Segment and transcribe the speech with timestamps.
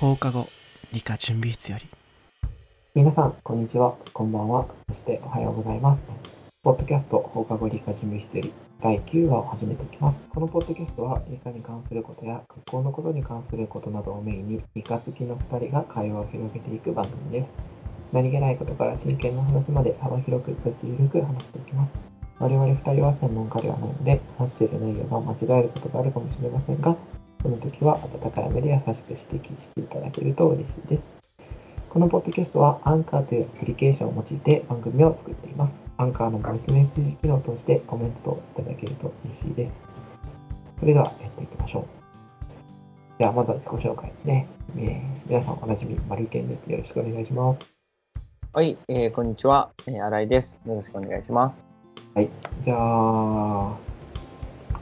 [0.00, 0.48] 放課後
[0.94, 1.86] 理科準備室より
[2.94, 3.94] 皆さん、こんにちは。
[4.14, 4.66] こんばんは。
[4.88, 6.00] そして、おはようございます。
[6.62, 8.52] ポッドキャスト放課後理科準備室より
[8.82, 10.16] 第9話を始めていきます。
[10.30, 17.48] このポッドキャストは理科に関することや学校のことに関することなどをメインに理科好きの2人が会話を広げていく番組です。
[18.10, 21.90] 何気ないことから真剣な話まで幅広く、そして緩く話していきます。
[22.38, 26.96] 我々2人は専門家ではないので、話している内容が間違えることがあるかもしれませんが、
[27.42, 31.02] その時は温かい目で優しく指摘していただけると嬉しいです。
[31.88, 35.72] このポッドキャストはアンカーというアプリケーションを用いて番組を作っています。
[35.96, 39.72] アンカーのボイスメッセージ機能を通してコメントをいただけると嬉しいです。
[40.78, 43.18] それではやっていきましょう。
[43.18, 44.46] ではまずは自己紹介ですね。
[44.76, 46.68] えー皆さんおなじみ、マルケンです。
[46.68, 47.60] よろしくお願いします。
[48.52, 50.60] はい、えー、こんにちは、えー、新井です。
[50.66, 51.64] よろしくお願いします。
[52.64, 53.76] じゃあ、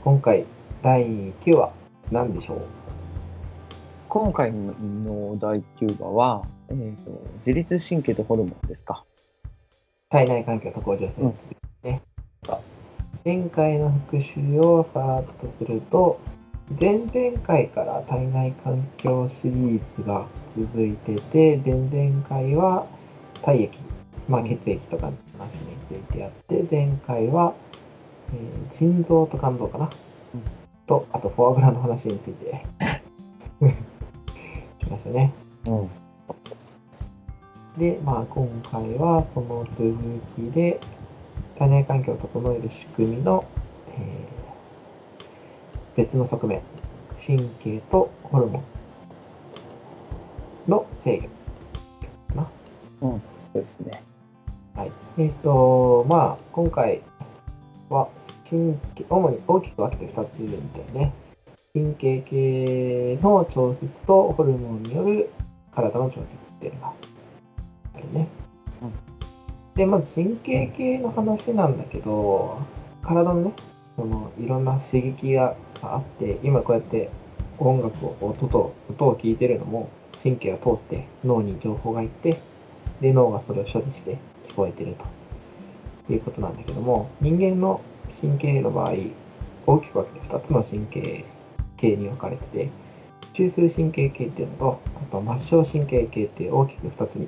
[0.03, 0.43] 今回
[0.81, 1.71] 第9話、
[2.11, 2.65] 何でしょう？
[4.07, 9.03] 今回の第9話は、えーと、自律神経とホルモンですか？
[10.09, 11.41] 体内環境と向上性です
[11.83, 12.01] ね。
[13.23, 16.19] 前回の復習をさーっとすると、
[16.79, 20.25] 前々回から体内環境シリーズが
[20.57, 22.87] 続いてて、前々回は
[23.43, 23.77] 体液、
[24.27, 27.53] まあ、血液とかの話についてやって、前回は、
[28.33, 29.91] えー心臓と肝臓かな、うん
[30.89, 32.65] と、あとフォアグラの話について
[34.83, 35.31] しましたね。
[35.67, 35.89] うん。
[37.77, 39.95] で、まあ、今回はその続
[40.35, 40.79] きで
[41.57, 43.45] 体内環境を整える仕組みの、
[43.95, 44.39] えー
[45.95, 46.61] 別の側面
[47.27, 48.63] 神経とホルモ
[50.67, 51.29] ンの制御か
[52.35, 52.49] な。
[53.01, 53.21] そう
[53.53, 54.01] ですね。
[54.75, 54.91] はい。
[55.17, 57.01] えっ、と、まあ、今回
[57.89, 58.07] は
[58.49, 61.13] 神経、主に大きく分けて2つみたいね。
[61.73, 65.29] 神経系の調節とホルモンによる
[65.73, 66.25] 体の調節っ
[66.59, 66.93] ていうのが
[67.95, 68.27] あるね。
[68.81, 69.09] うん
[69.79, 72.59] で、まず神経系の話なんだけど、
[73.01, 73.53] 体のね、
[73.95, 77.09] そのいろんな刺激があって、今こうやって
[77.57, 79.89] 音楽を、音と、音を聞いてるのも
[80.21, 82.41] 神経が通って脳に情報がいって、
[82.99, 84.17] で、脳がそれを処理して
[84.49, 84.97] 聞こえてる
[86.07, 87.79] ということなんだけども、人間の
[88.21, 88.93] 神経の場合、
[89.65, 91.25] 大きく分けて2つの神経
[91.77, 92.69] 系に分かれてて、
[93.33, 97.27] 中枢神経系っていうのと、あと末梢神経系って大きく2つに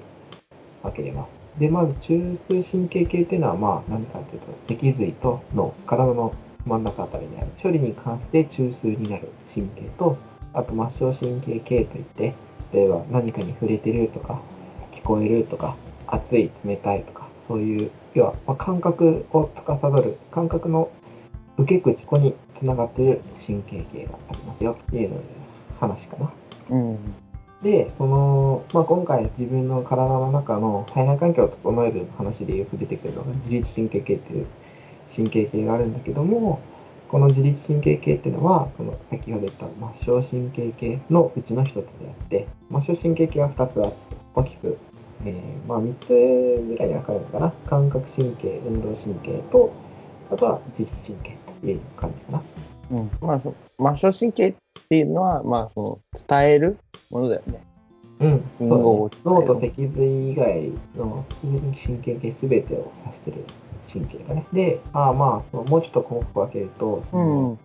[0.83, 1.59] 分けれます。
[1.59, 6.33] で、まず中枢神経系っていうのは、まあ何かというと、脊髄と脳、体の
[6.65, 10.17] 真ん中あたりにある処理に関して中枢になる神経と、
[10.53, 12.33] あと末梢神経系といって、
[12.73, 14.41] 例えば何かに触れてるとか、
[14.93, 15.75] 聞こえるとか、
[16.07, 20.91] 熱い、冷たいとか、そういう、要は、まあ感覚を司る、感覚の
[21.57, 25.11] 受け口、ここにつながっている神経系がありますよっていう
[25.79, 26.31] 話かな。
[26.69, 26.97] うん。
[27.61, 34.47] で、その、まあ、今回自分の体の中の体内環境を整える話でよく出てくるのが自律神経系っていう
[35.15, 36.59] 神経系があるんだけども、
[37.09, 39.67] この自律神経系っていうのは、その先ほど言った
[40.03, 43.97] 末梢神経系のうちの一つであって、末梢神経系は2つあって、
[44.33, 44.77] 大きく、
[45.25, 46.07] えーまあ3つ
[46.67, 47.51] ぐらいに分かれるのかな。
[47.67, 49.71] 感覚神経、運動神経と、
[50.31, 52.43] あとは自律神経という感じかな。
[52.91, 54.53] うん、まあ、そ末梢神経っ
[54.89, 56.77] ていうのは、まあ、その、伝える
[57.09, 57.63] ものだよね。
[58.19, 58.81] うん、そうだね
[59.25, 61.25] 脳と脊髄以外の
[61.83, 63.45] 神経系すべてを指してる
[63.91, 64.45] 神経だね。
[64.53, 67.57] で、ああまあその、もうちょっと細かく分けると、その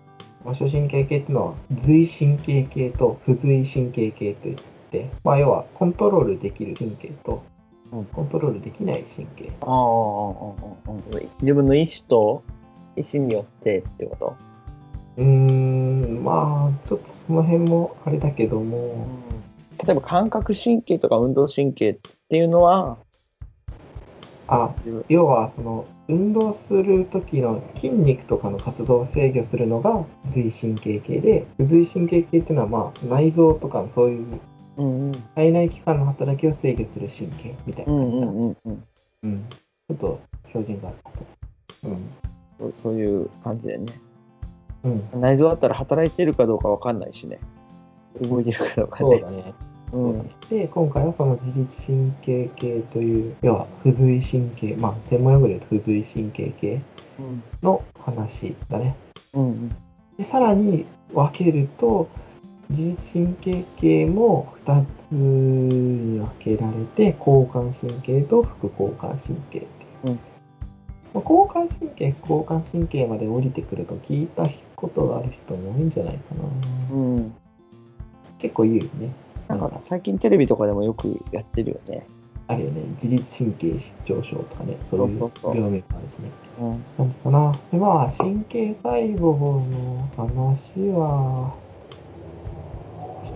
[0.54, 4.62] 末梢神経系っていうのは、髄神経系と不髄神経系といって、
[5.24, 7.42] まあ要はコントロールできる神経と
[7.92, 9.52] うん、コントロールできない神経。
[9.60, 9.70] ああ、
[11.40, 12.42] 自分の意思と、
[12.96, 14.36] 意思によってってこと？
[15.18, 19.06] うーん、まあちょっとその辺もあれだけども、
[19.84, 22.98] 例えば感覚神経とか運動神経っていうのは、
[24.48, 24.74] あ、
[25.08, 34.40] 要はその運動する時の筋肉とかの活動を制御するのが髄神経系で不髄神経系っていうのはまあ内臓とかのそういう
[34.76, 37.92] うんうん、体内器官の働きを制御する神経みたいな。
[37.92, 38.56] うん感じだ、うんうん。
[38.64, 38.84] うん。
[39.22, 39.44] うん。
[39.48, 40.96] ちょっと標準がある
[41.84, 42.10] うん
[42.58, 43.92] そうそういう感じだよね。
[44.84, 45.20] うん。
[45.20, 47.38] 内臓だったら働いてるかどうかわかんないしね。
[48.22, 49.00] 動いてるかどうかね。
[49.00, 49.54] そうだね、
[49.92, 50.18] うん。
[50.18, 50.30] ね。
[50.50, 56.80] で今回はその自律神経系という要は不髄神経まあ専門用語で言うと不髄神経系
[57.18, 57.42] うん。
[57.62, 58.96] の話だね。
[59.34, 59.68] うん。
[60.16, 62.08] でさらに分けると
[62.70, 69.60] 自律神経系も2つに分けられて交感神経と副交感神経ってい
[70.04, 70.20] う、うん
[71.14, 77.34] まあ交感神経副交感神経まで降りてくると聞いたことがある人も多いんじゃないかな、うん
[78.38, 82.04] 結構言うよねなんか最近テレビとかでもよくやってるよね。
[82.48, 82.82] あるよね。
[83.02, 86.30] 自律神経失調症とかね、そういう病名があるしね。
[86.60, 86.84] うん。
[86.98, 87.52] なんかな。
[87.72, 91.54] で、まあ、神経細胞の話は、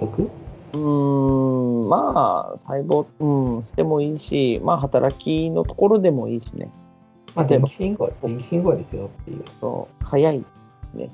[0.01, 0.31] しとく
[0.73, 6.71] うーん、まあ、細胞、うん、してもいいし、まあ、働きのところでもいいしね。
[7.35, 9.45] まあ、電気信号、電気信号ですよっていう。
[9.61, 10.45] そう、早い。
[10.95, 11.09] 電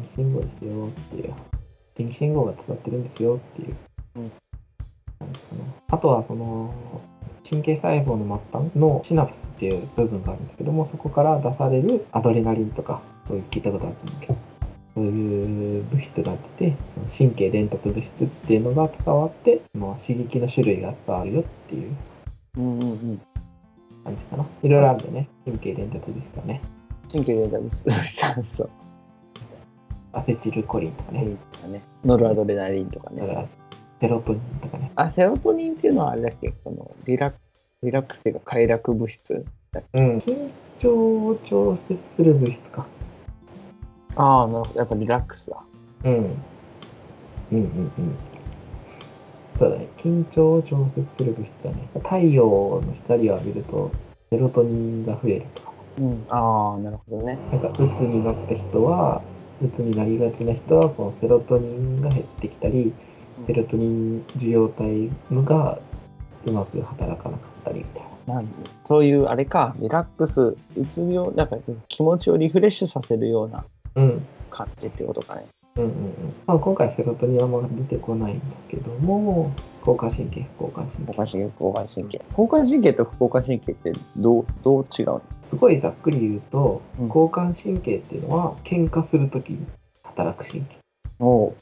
[0.00, 1.34] 気信号ですよっていう。
[1.94, 3.76] 電気信号が伝わってるんですよっていう。
[4.16, 4.32] うん
[5.20, 5.60] なんですかね。
[5.88, 6.74] あとは、その、
[7.48, 14.36] 神経細胞の末端のシナプスっていう部分があるんだけども、そこから出されるアドレナリンとか、そういう聞いたことあると思うけど、
[14.94, 21.94] そういう物質があって、その神経伝達物質っていうのが伝わって、まあ、刺激の種類が伝わるよっていう。
[24.04, 24.46] 感じかな。
[24.62, 25.28] いろいろあるんだよね。
[25.44, 26.60] 神経伝達物質はね。
[27.10, 28.20] 神経伝達物質。
[28.20, 28.70] そうそう。
[30.12, 31.36] アセチルコリンとかね。
[32.04, 33.48] ノルアドレナリンとかね。
[34.00, 34.92] セロトニンとかね。
[34.94, 36.52] あ、セロトニンっていうのはあれだっけ？
[36.62, 37.32] このリラ
[37.82, 39.44] リラックスっていうか快楽物質
[39.94, 40.18] うん。
[40.18, 40.50] 緊
[40.80, 42.86] 張を調節する物質か。
[44.16, 44.78] ああ、なるほど。
[44.78, 45.62] やっぱリラックスだ。
[46.04, 46.14] うん。
[46.14, 46.26] うん
[47.52, 47.92] うんうん。
[49.58, 49.86] そうだね。
[49.98, 51.88] 緊張を調節する物質だね。
[51.94, 53.90] 太陽の光を浴びると、
[54.30, 55.72] セロトニンが増えるとか。
[55.98, 56.26] うん。
[56.28, 57.38] ああ、なるほどね。
[57.52, 59.22] なんか、鬱になった人は、
[59.62, 62.92] 鬱になりがちな人は、そのセロトニンが減ってきたり、
[63.46, 65.78] セロトニン受容体が
[66.46, 68.34] うまく働かなかったりみたいな。
[68.34, 68.48] なん
[68.84, 70.40] そういうあれか、リラックス、
[70.76, 71.56] うつ病、なんか
[71.88, 73.64] 気持ちをリフレッシュさせるような
[73.96, 74.26] うん。
[74.50, 75.46] 感じってことかね。
[75.76, 76.14] うんうんうん
[76.46, 79.50] まあ、今回セロトニンはあんま出てこないんだけども、
[79.80, 81.12] 交感神経、交感神経。
[81.12, 82.24] 交感神経、交感神経。
[82.30, 85.22] 交感神経と副交感神経ってどう、どう違うの？
[85.50, 89.66] すごいざっくり言うと、うん交感神経っていうのは、喧嘩するときに
[90.04, 90.76] 働く神経。
[91.18, 91.54] おう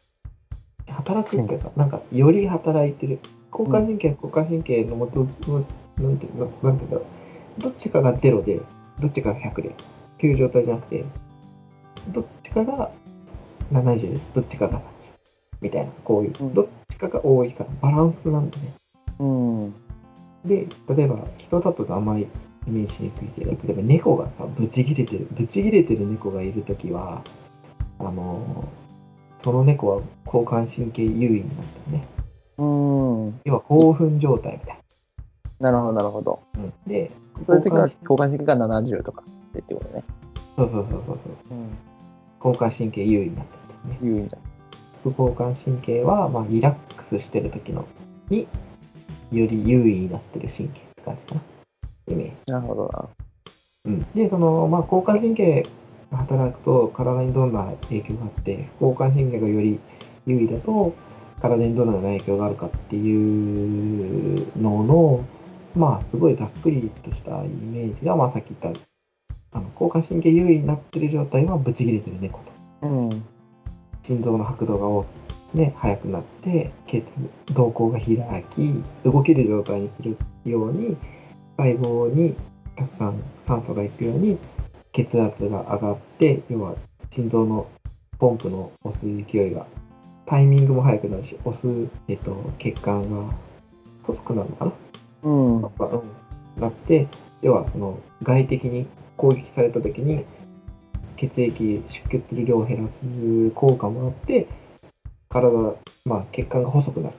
[0.89, 3.19] 働くっていうか、なんか、より働いてる。
[3.51, 6.51] 交感神経は交感神経のもと、なんていうんだろ
[6.99, 7.61] う。
[7.61, 8.61] どっちかが0で、
[9.01, 9.73] どっちかが100で、っ
[10.19, 11.05] ていう状態じゃなくて、
[12.09, 12.91] どっちかが
[13.73, 14.83] 70で、どっちかが30。
[15.61, 18.75] みたいな、こういう、うんどっちかが多いから、バランスなんだね。
[19.19, 19.75] うん。
[20.45, 22.27] で、例えば人だとあんまり
[22.67, 27.23] イメージしにくいけど、例えば猫がさ、ブチギレてる、ブチギレてる猫がいるときは、
[27.99, 28.69] あの
[29.45, 32.05] その猫は交感神経優位になってるね。
[32.59, 33.41] うん。
[33.45, 34.79] 要は興奮状態みたい
[35.61, 36.41] なるほど、なるほど。
[36.55, 36.63] な。
[36.63, 37.11] うん、で、
[37.47, 40.05] そういう時は交交感神経が70とかってってことね。
[40.57, 41.59] そうそうそうそうそう。
[41.59, 41.92] うん。
[42.45, 43.99] 交感神経優位になってるね。
[44.03, 44.43] 優位じゃん。
[45.03, 47.87] 副交感神経は、まあ、リラックスしてる時の
[48.29, 48.47] に
[49.33, 51.41] より優位になってる神経って感じかな。
[52.09, 52.53] イメージ。
[52.53, 53.09] なるほどな。
[53.85, 55.67] うん、で、その、まあ、交感神経
[56.11, 59.81] が働くと体にどんな影響があって、副交感神経がより
[60.27, 60.95] 優位だと
[61.41, 65.25] 体にどのような影響があるかっていうのの、
[65.75, 68.81] まあ、すごいざっくりとしたイメージが、まあ、さっき言った、
[69.53, 72.41] あの交感神経優位になってる状態はブチ切れてる猫
[72.81, 72.89] と。
[72.89, 73.25] うん。
[74.07, 75.23] 心臓の拍動が多く
[75.55, 77.05] ね、速くなって、血、
[77.53, 80.97] 動向が開き、動ける状態にするように、
[81.57, 82.35] 細胞に
[82.77, 84.39] たくさん酸素が行くように、
[84.93, 86.75] 血圧が上がって、要は
[87.15, 87.67] 心臓の
[88.19, 89.67] ポンプの押す勢いが、
[90.27, 91.69] タイミングも速くなるし、押す、
[92.09, 93.35] えっと、血管が
[94.05, 94.73] 細くなるのかな
[95.25, 95.57] うん。
[95.57, 95.63] うん、
[96.57, 97.07] なって、
[97.43, 98.87] 要はその外的に
[99.23, 100.25] 攻撃された時に
[101.17, 104.49] 血液出血する量を減らす効果もあって、
[105.29, 105.49] 体、
[106.05, 107.15] まあ血管が細くなる。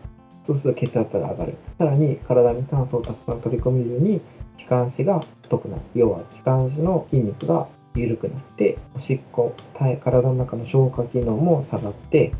[0.45, 1.55] そうすると血圧が上がる。
[1.77, 4.19] さらに体に酸素をたくさん取り込めるように
[4.57, 5.81] 気管支が太くなる。
[5.95, 12.33] 要は気管支の筋肉が緩くなって、おしっこ、体体の中の消化機能も下がって、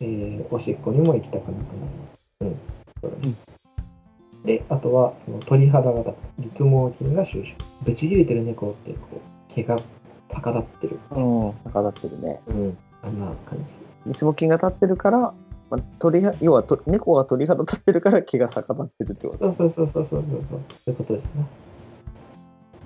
[0.00, 1.62] えーおしっこにも行きたくなくなる。
[2.40, 2.56] うん。
[3.02, 3.51] そうだね。
[4.44, 6.42] で、あとは、その鳥肌が立つ。
[6.42, 7.54] 立毛筋が収縮。
[7.82, 9.76] ぶち切れてる猫って、こう、毛が
[10.28, 10.98] 逆立ってる。
[11.12, 11.52] うん。
[11.64, 12.40] 逆立ってるね。
[12.48, 12.78] うん。
[13.02, 13.64] あんな感じ。
[14.06, 15.18] 立毛筋が立ってるから、
[15.70, 20.90] まあ、鳥は要はと猫が鳥肌立ってるから毛が逆立ってるってことそうそうそうそうそうそうそう。
[20.90, 21.46] いうことですね。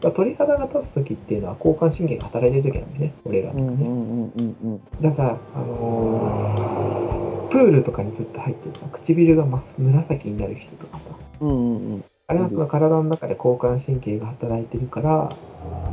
[0.02, 3.14] だ鳥肌が立つ時っていうのは交感神経が働いてる時なんですね。
[3.24, 3.66] 俺らとかね。
[3.66, 4.80] うんうんうんうんうん。
[5.02, 11.04] だからさ、あのープールとかにずっと入ってるさ、唇が真っ紫になる人とかさ、
[11.40, 12.04] うんうんうん。
[12.28, 15.28] あれはその体の中で交感神経が働いてるから、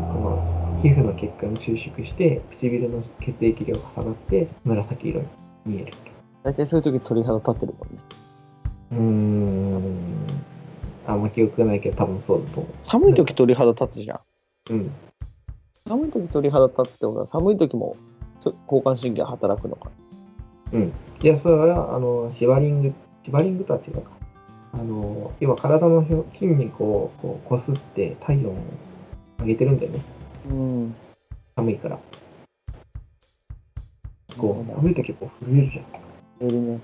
[0.08, 5.28] その皮膚の血管が収縮して、唇の血液量が下がって、紫色に
[5.66, 5.94] 見える。
[6.44, 8.00] 大体そういう時鳥肌立ってるもんね。
[8.92, 10.44] うーん。
[11.06, 14.20] あんま記憶がないけど、多分そうだと思寒い時鳥肌立つじゃん。
[14.72, 14.74] う。
[14.74, 14.92] うん。
[15.88, 17.96] 寒い時鳥肌立つってことは寒い時も
[18.42, 19.90] そ交感神経働くのか
[20.72, 20.94] うん。
[21.22, 24.12] いや、それは、あの、シバリング、シバリングとは違うか。
[24.74, 28.56] あの、要は体の表筋肉をこう、こすって体温を
[29.40, 30.02] 上げてるんだよね。
[30.50, 30.96] うん。
[31.56, 32.00] 寒いから。
[34.38, 36.48] こう、う寒い時こう震えるじゃん。
[36.48, 36.80] いるね。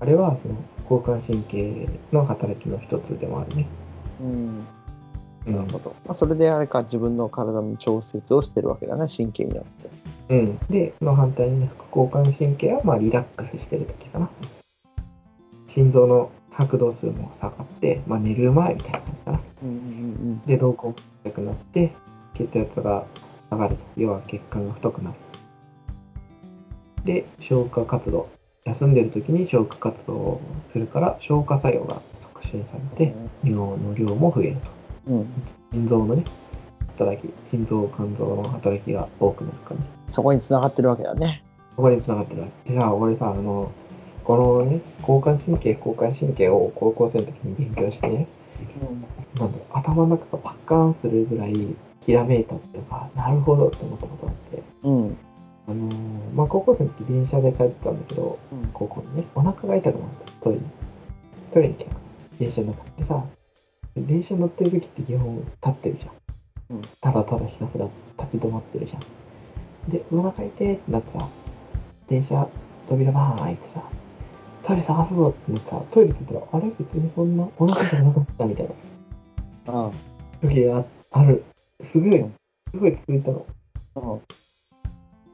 [0.00, 0.54] あれは、その、
[0.90, 3.66] 交感神経の働きの一つでもあるね。
[4.20, 4.26] うん。
[4.26, 4.66] うん
[5.46, 5.94] なるほど。
[6.04, 10.34] まあ、それであれか、自分の体の調節をしてるわけだね、神経によって。
[10.34, 10.58] うん。
[10.68, 14.28] で、その反対にね、副交感神経は、まあ、リラックスしてる時かな。
[15.72, 19.40] 心臓の拍動数も下がって、まあ、寝る前みたいな感じかな。
[19.62, 21.92] うんうんで、瞳孔が痛くなって、
[22.34, 23.04] 血圧が
[23.50, 23.82] 上がると。
[23.96, 25.16] 要は血管が太くなる。
[27.04, 28.28] で、消化活動。
[28.64, 30.40] 休んでる時に消化活動を
[30.72, 32.02] するから、消化作用が
[32.34, 35.12] 促進されて、尿の量も増えると。
[35.12, 35.16] うん。
[35.18, 35.26] うん。
[35.70, 36.24] 心臓のね、
[36.98, 39.86] 働き、心臓、肝臓の働きが多くなるからね。
[40.08, 41.44] そこに繋がってるわけだね。
[41.76, 42.72] ここに繋がってるわけ。
[42.72, 43.70] でさ、俺さ、あの、
[44.28, 48.28] このね、交感神経、交感神経を高校生の時に勉強してね、
[49.38, 51.54] なんだろう頭の中がパッカーンするぐらい
[52.04, 55.16] ひらめいたっていうか、なるほどって思ったことがあって、うん。
[55.66, 60.66] あのーまあ、高校生の時電車で帰ってたんだけど、うん高校にね、お腹が痛くなって、トイレに。
[61.54, 61.96] トイレに来た
[62.38, 63.24] 電車の中でさ、
[63.96, 66.76] 電車乗ってる時って基本立ってるじゃん。
[66.76, 67.86] うんただただひたすら
[68.18, 69.90] 立ち止まってるじゃん。
[69.90, 71.26] で、お腹痛いってなってさ、
[72.10, 72.46] 電車
[72.90, 73.97] 扉バーン開いてさ、
[74.68, 76.66] トイレ探すぞってなってさ、トイレ着いたら、あれ？
[76.78, 78.72] 別にそんなお腹痛くなかったみたいな
[79.66, 79.90] あ
[80.42, 81.42] 時がある。
[81.90, 82.24] すごい、
[82.70, 83.46] すごい続いたの。
[83.94, 84.18] あ。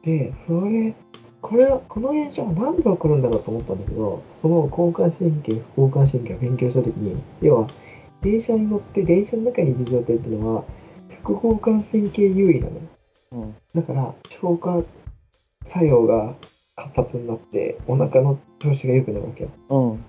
[0.04, 0.94] で、それ、
[1.42, 7.66] これは、この現象は何で起こるんだろうと思ったんだけど、その交感神経、副交感神経を勉強したときに、要は、
[8.22, 10.64] 電車に乗って電車の中にいる状態っていうのは、
[11.24, 12.80] 副交感神経優位なのよ。
[13.32, 13.54] うん。
[13.74, 14.80] だから、消化
[15.72, 16.34] 作用が
[16.76, 19.50] 活発になって、お腹の調子が良くなるわけよ。
[19.68, 20.04] うん。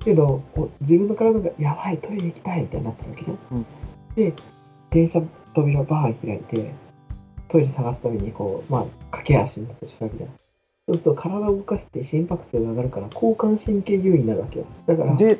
[0.00, 3.36] けど、お自分の体がやばい、トイレ行きたいみたいになってるわけね。
[3.52, 3.66] うん
[4.16, 4.32] で、
[4.90, 5.20] 電車
[5.54, 6.72] 扉バーン開いて、
[7.48, 10.30] トイレ探すために、こう、まあ、駆け足になってしたわけじゃん。
[10.30, 14.66] そうすると、体を動かして心拍数が上がるから、交感神経優位になるわけよ。
[14.86, 15.36] だから、で、っ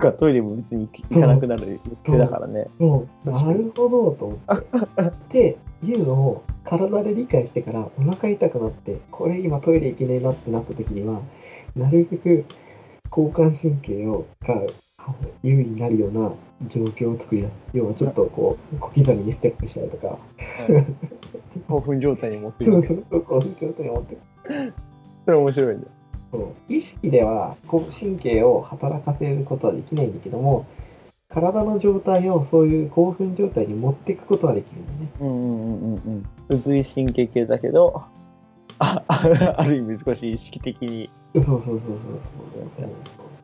[0.00, 2.66] か、トイレも別に行かなくなる手だからね。
[2.78, 5.02] もう、なるほど、と思って。
[5.06, 11.20] っていうのを、体で理解してから、お腹痛くなって、これ今トイレ行けねえなってなった時には、
[11.74, 12.44] なるべく
[13.10, 14.62] 交感神経をが
[15.42, 16.32] 優位になるような
[16.68, 17.52] 状況を作り出す。
[17.74, 20.18] 要はちょっとこう、小刻みにステップしたりとか、
[21.68, 22.88] 興奮状態に持ってそうる。
[22.88, 24.18] そうそう、こういう状態に持って
[25.24, 25.82] それ面白いね。
[26.32, 30.66] そう意識ではこう神経を働かせることはできないんだけども、
[31.36, 35.08] 体の状態をそういう興奮状態に持っていくことはできるんね。
[35.20, 36.60] うんうんうんうん。
[36.60, 38.02] 髄神経系だけど、
[38.78, 41.10] あ ある意味少し意識的に。
[41.34, 41.82] そうそうそうそうそう。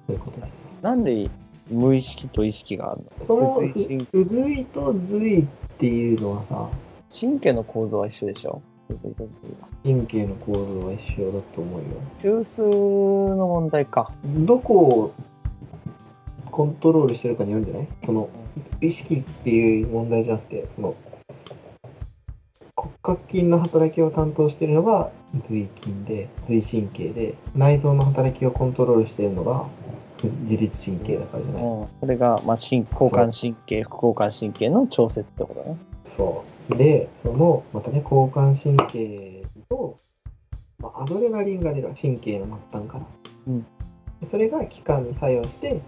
[0.06, 0.54] そういうことです。
[0.80, 1.28] なんで
[1.70, 3.26] 無意識と意識があるの？
[3.26, 5.44] その髄と髄っ
[5.78, 6.68] ていうのはさ、
[7.20, 8.62] 神経の構造は一緒でしょ？
[9.82, 11.86] 神経の構造は一緒だと思うよ。
[12.22, 14.10] 中枢の問題か。
[14.24, 15.12] どこを
[16.52, 17.88] コントロールしてるかによるんじゃない？
[18.04, 18.28] その
[18.80, 20.94] 意識っていう問題じゃなくて、その
[22.76, 25.10] 骨格筋の働きを担当しているのが
[25.48, 29.66] 髄筋で、髄神経で、内臓の働きをコントロールしているのが
[30.22, 31.88] 自律神経だからじゃない、うん。
[32.00, 35.76] それが、まあ、神交感神経、副交感神経の調節ってことね。
[36.16, 36.76] そう。
[36.76, 39.96] で、その、またね、交感神経と、
[40.78, 43.06] まあ、アドレナリンが出るわ神経の末端から。
[43.48, 43.66] うん
[44.20, 45.80] でそれが器官に作用して、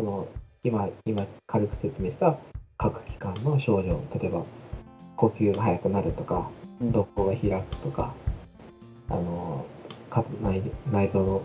[0.00, 0.26] その、
[0.64, 2.38] 今、今、軽く説明した
[2.78, 4.42] 各器官の症状、例えば、
[5.16, 6.48] 呼吸が速くなるとか、
[6.80, 8.14] うん瞳孔が開くとか、
[9.10, 9.66] あの、
[10.08, 11.42] か内内臓の、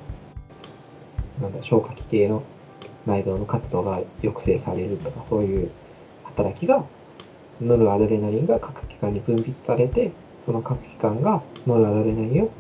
[1.42, 2.44] なんだ、消化器系の
[3.06, 5.70] 内臓の活動が抑制されるとか、そういう
[6.24, 6.86] 働きが
[7.62, 10.14] ノルアドレナリンが各器官に分泌されて、
[10.46, 12.52] その各器官がノルアドレナリンを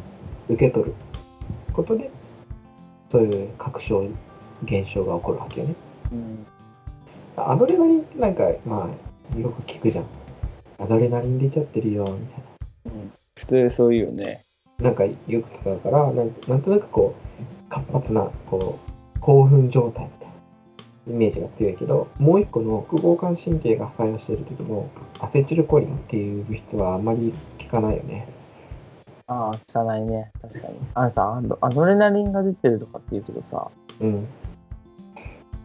[0.50, 0.94] 受け取る
[1.72, 2.12] ことで、
[3.10, 4.10] そういう確証、
[4.66, 5.76] 現象が起こるわけよね。
[6.12, 6.46] うん。
[7.38, 8.90] アドレナリンってなんか、ま
[9.36, 10.06] あ、よく聞くじゃん。
[10.80, 12.44] アドレナリン出ちゃってるよ、みたい
[12.86, 14.44] うん、普通そういうよね。
[14.80, 14.86] な。
[14.86, 18.80] なんかよく使うから、なんなんとなくこう、活発な、こ
[19.16, 28.28] う、興奮状態みたいなイメージが強いけど、もう一個の副交感神経が作用している時のアセチルコリンっていう物質はあんまり効かないよね。
[29.28, 30.32] ああ、汚いね。
[30.42, 30.76] 確かに。
[30.94, 33.70] あのさ、アドレナリンが出てるとかって言うけどさ、
[34.00, 34.28] うん。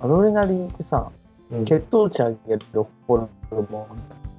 [0.01, 1.11] アドレナリンってさ、
[1.51, 2.61] うん、血糖値上げる
[3.07, 3.29] ホル
[3.71, 3.87] モ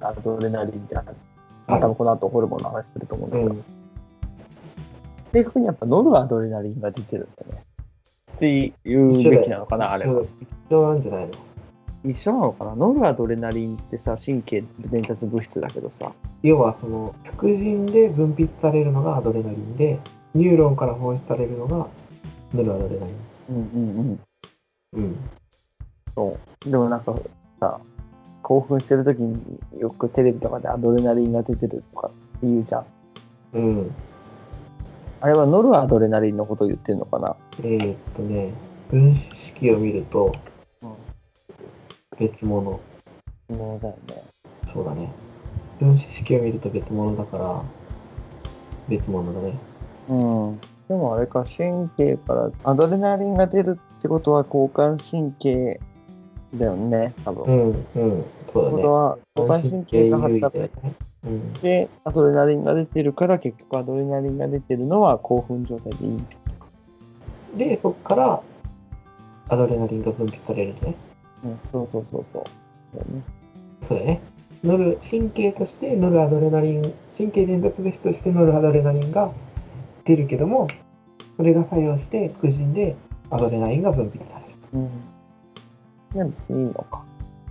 [0.00, 1.06] ン、アドレナリンってある。
[1.06, 1.16] はい
[1.64, 3.64] またこの後ホルモンの話すると思うんだけど、うん。
[5.32, 7.64] 正確にやっぱノルアドレナリンが出てるんだね。
[8.34, 10.22] っていうべきなのかな、あれは。
[10.22, 11.30] 一緒なんじゃないの？
[12.04, 12.74] 一緒なのかな？
[12.74, 16.12] ノルアドレナリンってさ、神経伝達物質だけどさ。
[16.42, 20.00] 要はその副腎で分泌されるのがアドレナリンで
[20.34, 21.86] ニューロンから放出されるのが
[22.52, 23.16] ノルアドレナリン。
[23.50, 24.20] うんうん
[24.94, 25.04] うん。
[25.04, 25.16] うん。
[26.14, 26.70] そう。
[26.70, 27.14] でもなんか
[27.60, 27.80] さ、
[28.42, 29.40] 興奮してる時に
[29.78, 32.10] よくテレビとかでアドレナリンが出てるとか
[32.42, 32.84] 言うじゃん。
[33.54, 33.94] うん。
[35.20, 37.36] あれはノルアドレナリンのことを言ってるのかな？
[37.60, 38.52] えーっとね、
[38.90, 39.20] 分子
[39.56, 40.34] 式を見ると
[42.18, 42.80] 別物。
[43.48, 44.22] そうだよね。
[44.72, 45.12] そうだね。
[45.78, 47.62] 分子式を見ると別物だから
[48.88, 49.58] 別物だね。
[50.08, 50.14] う
[50.50, 50.58] ん。
[50.88, 55.80] でもあれか、神経からアドレナリンが出るってことは交感神経
[56.54, 57.44] だよね、多分。
[57.44, 58.92] うん、うん、そうだねこと。
[58.92, 60.94] は交感神経が発達優位だよね。
[61.24, 61.52] うん。
[61.54, 66.22] で、アドレナリンが出てるから、結局アドレナリンが出てるのは興奮状態でいい。
[67.56, 68.40] で、そこから
[69.48, 70.94] アドレナリンが分泌されるね。
[71.44, 72.44] うん、そうそうそうそう。
[72.96, 73.22] だよね。
[73.88, 74.20] そうだね。
[74.64, 76.82] ノル、神経としてノルアドレナリン、
[77.16, 79.32] 神経伝達物質としてノルアドレナリンが
[80.04, 80.68] 出るけども、
[81.36, 82.94] それが作用して副腎で
[83.30, 84.52] アドレナリンが分泌される。
[84.74, 85.11] うん。
[86.14, 87.02] でも別にいいのか。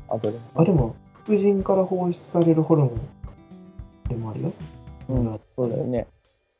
[0.10, 4.54] アドレナあ、でも、副腎から放出されるホルモンでもあるよ。
[5.10, 6.08] うん、そうだよね。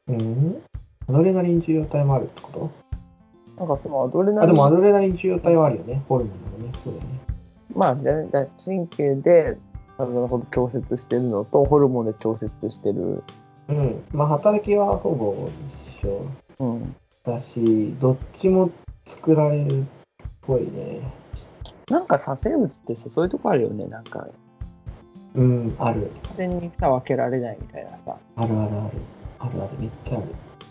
[0.08, 0.62] うん。
[1.08, 2.72] アドレナリン受容体もあるってこと？
[3.58, 4.56] なんかそのアドレナあ、リン。
[4.56, 6.04] でもアドレナリン受容体はあるよね。
[6.08, 6.72] ホルモンだね。
[6.84, 7.20] そうだよね。
[7.76, 9.58] まあ、ね、だ神経で
[9.98, 13.24] 体のこと調節してるのと、ホルモンで調節してる。
[13.70, 14.04] うん。
[14.12, 15.50] まあ、働きはほぼ
[16.02, 16.26] 一緒
[16.60, 16.96] うん。
[17.24, 18.70] だし、どっちも
[19.08, 19.84] 作られるっ
[20.42, 21.02] ぽいね。
[21.90, 23.86] なんかさ、生物ってさ、そういうとこあるよね。
[23.88, 24.28] なんか、
[25.36, 26.12] うん、ある。
[26.24, 28.18] 完全にさ、分けられないみたいなさ。
[28.36, 28.72] あるあるある。
[29.40, 29.70] あるある。
[29.80, 30.26] めっちゃある。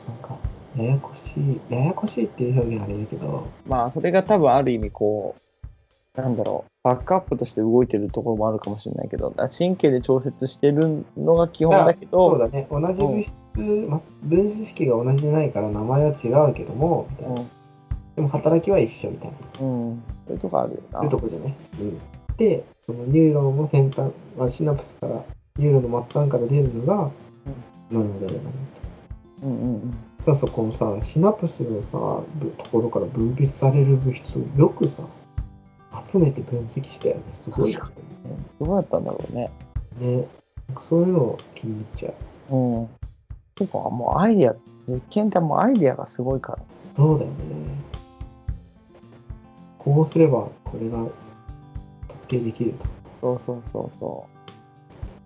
[0.09, 0.37] なんか、
[0.76, 1.61] ややこしい。
[1.69, 12.66] ややこしいっていう表現あれだけど、まあ、それが多分ある意味こう、なんだろう、バックアップとして動いてるところもあるかもしれないけど、神経で調節してるのが基本だけど、そうだね。
[12.70, 17.42] 同じ物質、ま、分子式が同じじゃないから名前は違うけども、みたいな。
[18.20, 19.37] でも働きは一緒みたいな。
[19.61, 21.02] うん、うん、そういうとこあるよな。
[21.02, 21.56] いうとこじゃね。
[21.80, 21.98] うん。
[22.37, 25.24] で、そのニューロンの先端、まあ、シナプスから、
[25.56, 27.11] ニューロンの末端から出るのが、
[27.90, 28.42] ノルアドレナリン。
[29.42, 29.94] うんうんうん。
[30.26, 34.92] さそこのさ、シナプスのさ、ぶところから分泌される物質をよくさ、
[36.12, 37.22] 集めて分析したよね。
[37.42, 37.92] すごいよ確
[38.61, 39.50] どうやったんだろうね。
[39.98, 40.28] ね。
[40.68, 42.12] なんかそういうの気に入っちゃ
[42.50, 42.54] う。
[42.54, 42.88] うん。
[43.54, 44.56] 結構もうアイディア、
[44.87, 46.59] 実験ってもうアイディアがすごいから。
[46.96, 47.37] そうだよね。
[49.83, 50.99] こうすればこれが
[52.09, 52.75] 特定できる
[53.21, 53.38] と。
[53.38, 54.27] そうそうそうそ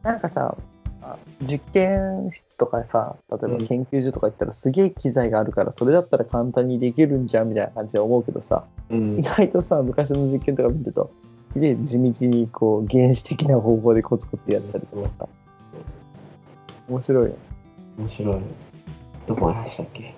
[0.03, 0.07] う。
[0.07, 0.57] なんかさ、
[1.03, 11.11] あ実験室とかさ、例えばうん研究所とか行ったらすげえ機材があるから、それだったら簡単にできるんじゃんみたいな感じで思うけどさ、うん意外とさ、昔の実験とか見ると、
[11.51, 15.29] すげえ地道にこう原始的な方法でコツコツやったりとかさ、
[16.89, 17.37] 面白いよね。
[17.99, 18.39] 面白い。
[19.27, 20.15] どこ話したっけ？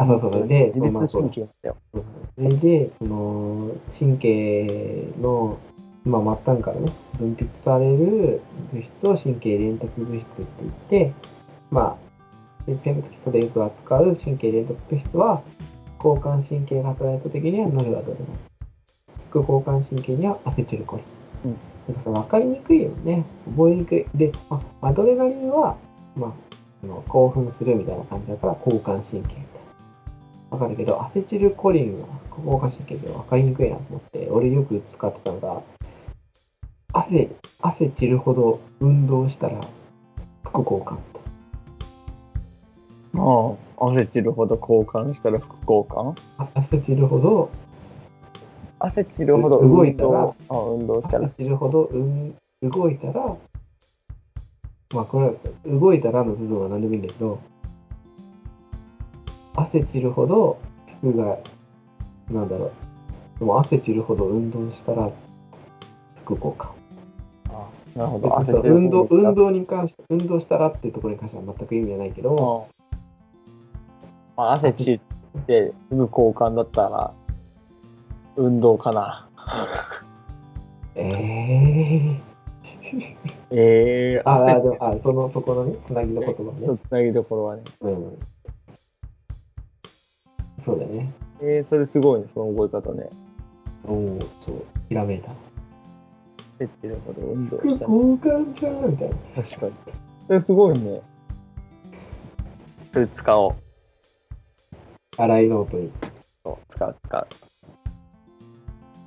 [0.00, 0.48] あ、そうそう。
[0.48, 1.76] で、自律神経だよ。
[1.92, 5.58] それで、その神経の、
[6.04, 8.40] まあ、末端からね、分泌される
[8.72, 11.12] 物質を神経伝達物質って言って、
[11.70, 11.96] まあ、
[12.66, 15.42] 生物基礎でよく扱う神経伝達物質は、
[16.02, 18.38] 交感神経が働いた時にはノルアドレナリン。
[19.28, 21.50] 副交感神経にはアセチルコリン。
[21.50, 21.56] うん
[21.88, 23.24] なんかさ、わかりにくいよね。
[23.56, 24.06] 覚えにくい。
[24.14, 25.76] で、まあ、アドレナリンは、
[26.14, 26.32] まあ、
[26.84, 29.49] あの興奮するみたいな感じだから、交感神経。
[30.50, 35.62] わかるけど、アセチルコリンは交感神経で分かりにくいなと思って、俺よく使ってたのが、
[36.92, 37.28] 汗、
[37.60, 39.60] 汗散るほど運動したら
[40.44, 41.20] 副交感って。
[43.16, 47.50] ああ、汗散るほど交換したら副交換あ汗散るほど、
[48.80, 51.26] 汗散るほど動いたらあ運動したら。
[51.26, 53.36] 汗散るほど、うん、動いたら、
[54.92, 55.34] まあこれは、
[55.78, 57.38] 動いたらの部分は何でもいいんだけど、
[59.54, 60.58] 汗散るほど
[61.00, 61.38] 服が、
[62.30, 65.10] なんだろう、でも汗散るほど運動したら
[66.24, 66.70] 副交感。
[67.96, 68.38] なるほでど。
[68.38, 72.68] 汗運動運動に関して、運動したらっていうところに関しては全く意味はないけど、
[74.36, 75.00] まあ、汗散っ
[75.46, 77.12] てすぐ交換だったら
[78.36, 79.28] 運動かな。
[80.94, 82.20] ええ
[83.52, 86.78] ええー、ああ、その、そこのね、つなぎの言葉ね。
[86.88, 87.62] つなぎどころはね。
[87.80, 88.18] うん。
[90.64, 91.12] そうだね。
[91.40, 93.08] えー、それすごいね、その覚え方ね。
[93.86, 95.32] おお、そう、ひらめいた。
[96.60, 97.38] 汗散るほど交
[98.18, 99.16] 換じゃんみたいな。
[99.42, 99.72] 確かに。
[100.26, 101.00] それすごいね。
[102.92, 103.54] それ使おう。
[105.16, 105.90] 洗いノートに。
[106.44, 107.26] そう使う、使う。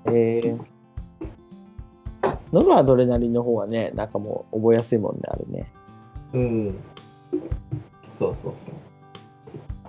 [0.07, 0.59] えー。
[2.51, 5.71] ノルアドレナリンの方はね、なんかもう覚えやすいもんね、あれね。
[6.33, 6.75] うん。
[8.17, 8.73] そうそうそう。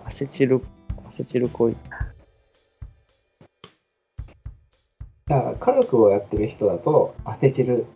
[0.04, 0.62] アセチル、
[1.06, 1.76] アセチルコイ。
[5.26, 7.86] だから、化学をやってる人だと、アセチル、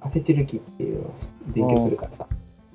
[0.00, 1.14] アセチル基っていうのを
[1.46, 2.26] 勉強するからさ。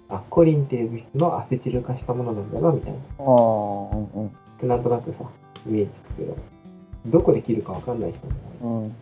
[0.09, 2.97] あ、コリンっていう物質のアセチル化したものなんだな、みたいな。
[2.97, 4.67] ああ、うんうん。
[4.67, 5.29] なんとなくさ、
[5.67, 6.37] イメージつくけど、
[7.07, 8.27] どこで切るかわかんない人
[8.65, 8.95] も、うん。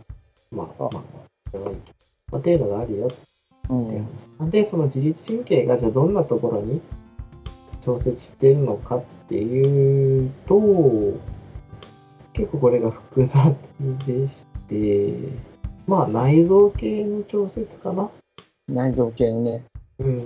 [0.57, 1.03] まあ、まあ、
[1.51, 1.97] それはいいけど。
[2.31, 3.07] まあ、っていうのがあるよ
[3.69, 4.07] うん。
[4.39, 6.81] なんで、その自律神経がじゃあどんなところに
[7.85, 10.59] 調節しているのかっていうと、
[12.33, 13.55] 結構これが複雑
[14.07, 14.33] でし
[14.67, 15.13] て、
[15.85, 18.09] まあ内臓系の調節かな
[18.67, 19.63] 内臓系のね。
[19.99, 20.19] うん。
[20.19, 20.23] っ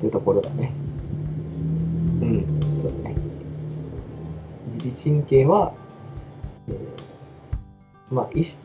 [0.00, 0.72] ていうところだね。
[2.20, 3.16] うん、そうだね。
[4.74, 5.72] 自律神経は、
[6.68, 8.56] えーまあ、意識、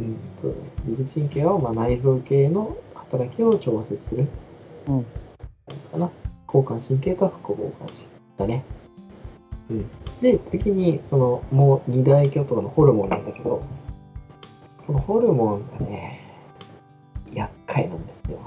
[0.00, 0.64] うん、そうだね。
[0.86, 4.26] 自律神経は、まあ、内臓系の働きを調節する。
[4.88, 5.06] うん。
[5.90, 6.10] かな。
[6.46, 8.04] 交感神経と副交感神経
[8.38, 8.64] だね。
[9.70, 9.90] うん。
[10.20, 13.62] で、次に、その、もう二大巨頭のホルモンなんだけど、
[14.86, 16.20] このホルモンがね、
[17.32, 18.38] 厄介なんですよ。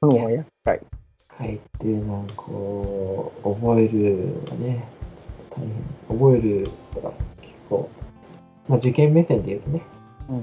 [0.00, 0.74] ホルモンは厄介。
[0.74, 4.84] 厄介っていうのは、こう、覚えるがね、
[5.50, 6.18] 大変。
[6.18, 7.88] 覚えるとか結構、
[8.68, 9.82] まあ受験目線で言うとね、
[10.28, 10.36] うん。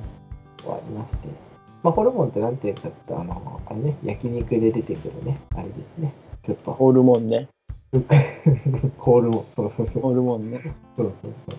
[0.69, 1.50] はありまして。
[1.83, 6.13] まあホルモンってなんていうかって、あの、あれね、焼肉で出てくるね、あれですね。
[6.45, 7.47] ちょっと、ホルモンね。
[8.97, 9.45] ホールモン。
[9.55, 10.01] そうそうそう。
[10.01, 10.61] ホルモンね。
[10.95, 11.57] そうそうそう。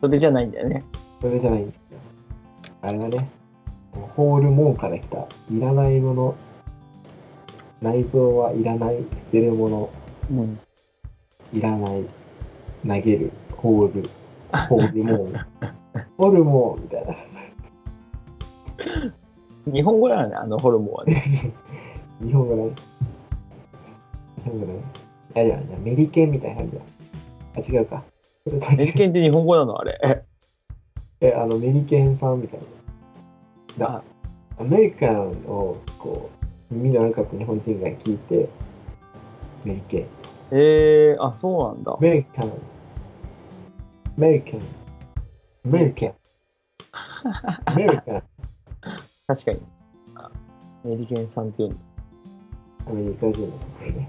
[0.00, 0.82] それじゃないんだよね。
[1.20, 1.98] それじゃないんですよ。
[2.82, 3.28] あれだね。
[4.16, 6.34] ホールモンから来た、いらないもの、
[7.80, 9.90] 内臓はいらない、捨てるもの、
[10.30, 10.58] うん。
[11.52, 12.04] いらない、
[12.86, 14.08] 投げる、ホール、
[14.68, 15.32] ホールモン、
[16.18, 17.14] ホルモンみたいな。
[19.66, 21.52] 日本語だよね、あのホルモンはね。
[22.22, 22.70] 日本語だね。
[24.44, 24.78] 日本語だね。
[25.34, 26.82] いやいやいや、メリケンみたいな感じだ。
[27.56, 28.04] あ、違うか。
[28.76, 29.80] メリケンって日本語なの？
[29.80, 29.98] あれ。
[31.20, 32.60] え、あの、メリケンさんみたい
[33.78, 33.86] な。
[33.86, 34.02] だ
[34.58, 36.30] アメリカンを、こ
[36.70, 38.48] う、耳の赤く日本人が聞いて、
[39.64, 40.06] メリケン。
[40.52, 41.98] えー、あ、そうなんだア。
[41.98, 42.46] メリカン。
[42.46, 42.50] ア
[44.16, 44.60] メリカン。
[45.64, 46.12] ア メリカン。
[47.64, 48.22] アメリカン。
[49.26, 49.60] 確かに。
[50.14, 50.30] あ
[50.84, 51.76] メリケンさんっていうの。
[52.88, 54.08] アメリカ人のことね。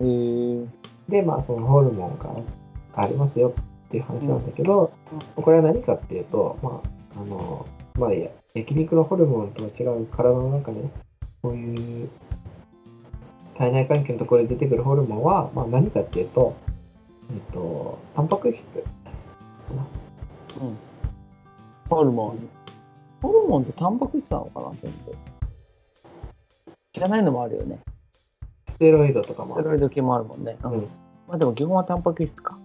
[0.00, 0.68] えー、
[1.08, 3.54] で、まあ、そのホルモンがありますよ
[3.86, 4.92] っていう話なんだけど、
[5.36, 6.82] これは何かっていうと、ま
[7.16, 10.82] あ、あの、まあ、や焼肉のホルモンとは違う体の中で、
[11.42, 12.08] こういう
[13.56, 16.56] 体内環境のところで出てくるホルモンは、まあ、何かっていうと、
[17.30, 18.84] えっと、タンパク質。
[21.88, 22.57] ホルモン。
[23.20, 25.14] ホルモンってタンパク質なのかな全部。
[26.92, 27.78] 知らないのもあるよね。
[28.68, 29.64] ステロイドとかもある。
[29.64, 30.56] ステロイド系もあるもんね。
[30.62, 30.72] うん。
[30.72, 30.88] うん
[31.28, 32.56] まあでも基本はタンパク質か。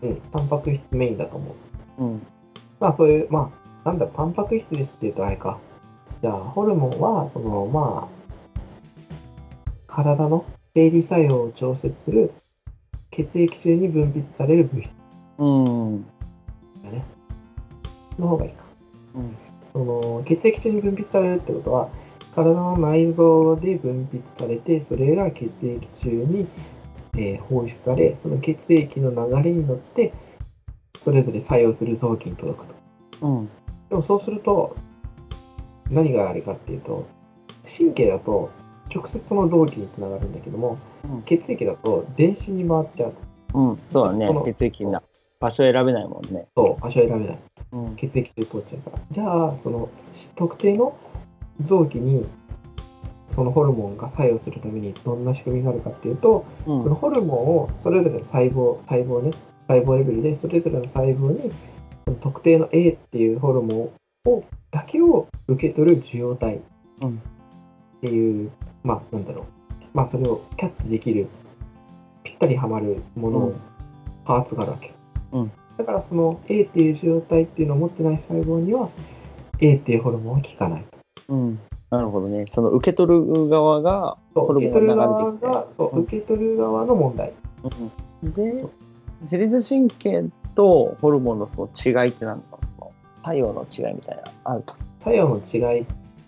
[0.00, 1.54] うん、タンパク質メインだと思
[1.98, 2.04] う。
[2.04, 2.26] うん。
[2.78, 3.50] まあそういう、ま
[3.84, 5.58] あ、なんだろう、タンパク質ですって言うとあれか。
[6.22, 8.08] じゃあ、ホルモンは、その、まあ、
[9.86, 12.32] 体の生理作用を調節する
[13.10, 14.90] 血液中に分泌される物質
[15.38, 16.04] うん。
[16.84, 17.04] だね。
[18.18, 18.64] の方がいいか。
[19.16, 19.36] うん。
[19.76, 21.90] その、血液中に分泌されるってことは、
[22.34, 26.46] 体の内臓で分泌されて、それが血液中に、
[27.14, 30.14] えー放出され、その血液の流れに乗って、
[31.04, 32.66] それぞれ作用する臓器に届く
[33.20, 33.26] と。
[33.26, 33.48] うん。
[33.90, 34.74] でもそうすると、
[35.90, 37.04] 何があれかっていうと、
[37.76, 38.48] 神経だと
[38.94, 43.12] 直接その臓器につながるんだけども、うん血液だと全身に回っちゃう。
[43.54, 43.78] うん。
[43.90, 44.28] そうだね。
[44.46, 45.02] 血液な。
[45.38, 46.48] 場所選べないもんね。
[46.56, 47.38] そう、場所選べない。
[47.72, 47.96] うん。
[47.96, 49.02] 血液中通っちゃうから。
[49.12, 49.88] じゃあ、その
[50.34, 50.96] 特定の
[51.66, 52.26] 臓器に
[53.36, 59.30] そのホルモンが作用するためにどんな仕組みがあるかっていうと、うんそのホルモンをそれぞれの細胞、細胞ね、
[59.68, 61.52] 細胞レベルでそれぞれの細胞に
[62.06, 63.92] その特定の A っていうホルモ
[64.26, 66.60] ンをだけを受け取る受容体
[67.02, 67.22] うん
[67.96, 68.50] っていう、
[68.82, 69.44] まあなんだろう、
[69.92, 71.28] まあそれをキャッチできる、
[72.24, 73.60] ぴったりはまるものを、うん
[74.24, 74.92] パーツがあるわけ。
[75.32, 78.88] うんだからその A っていう受容体っていうのを持ってない細胞には
[79.60, 80.84] A っていうホルモンは効かない。
[81.28, 81.58] うん。
[81.90, 82.46] なるほどね。
[82.48, 87.32] その受け取る側が、ホルモンが流側れてきてが、そう、うん受け取る側の問題。
[88.22, 88.70] でそう、
[89.22, 94.22] 自律神経とホルモンのその違いって何だろう作用の違いみたいな。
[94.44, 94.64] ある
[95.00, 95.84] 作用の違いっ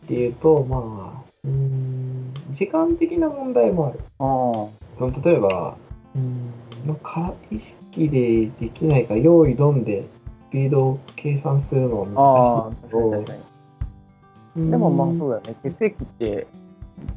[0.07, 4.01] ていうと、まあ、うーん、時間的な問題もある。
[4.19, 5.77] あ例えば、
[6.15, 6.51] うん、
[6.87, 10.05] まあか意識でできないから、用意ドンでス
[10.51, 13.33] ピードを計算するのは難しいけど確か
[14.57, 16.47] にでもまあそうだよね血液って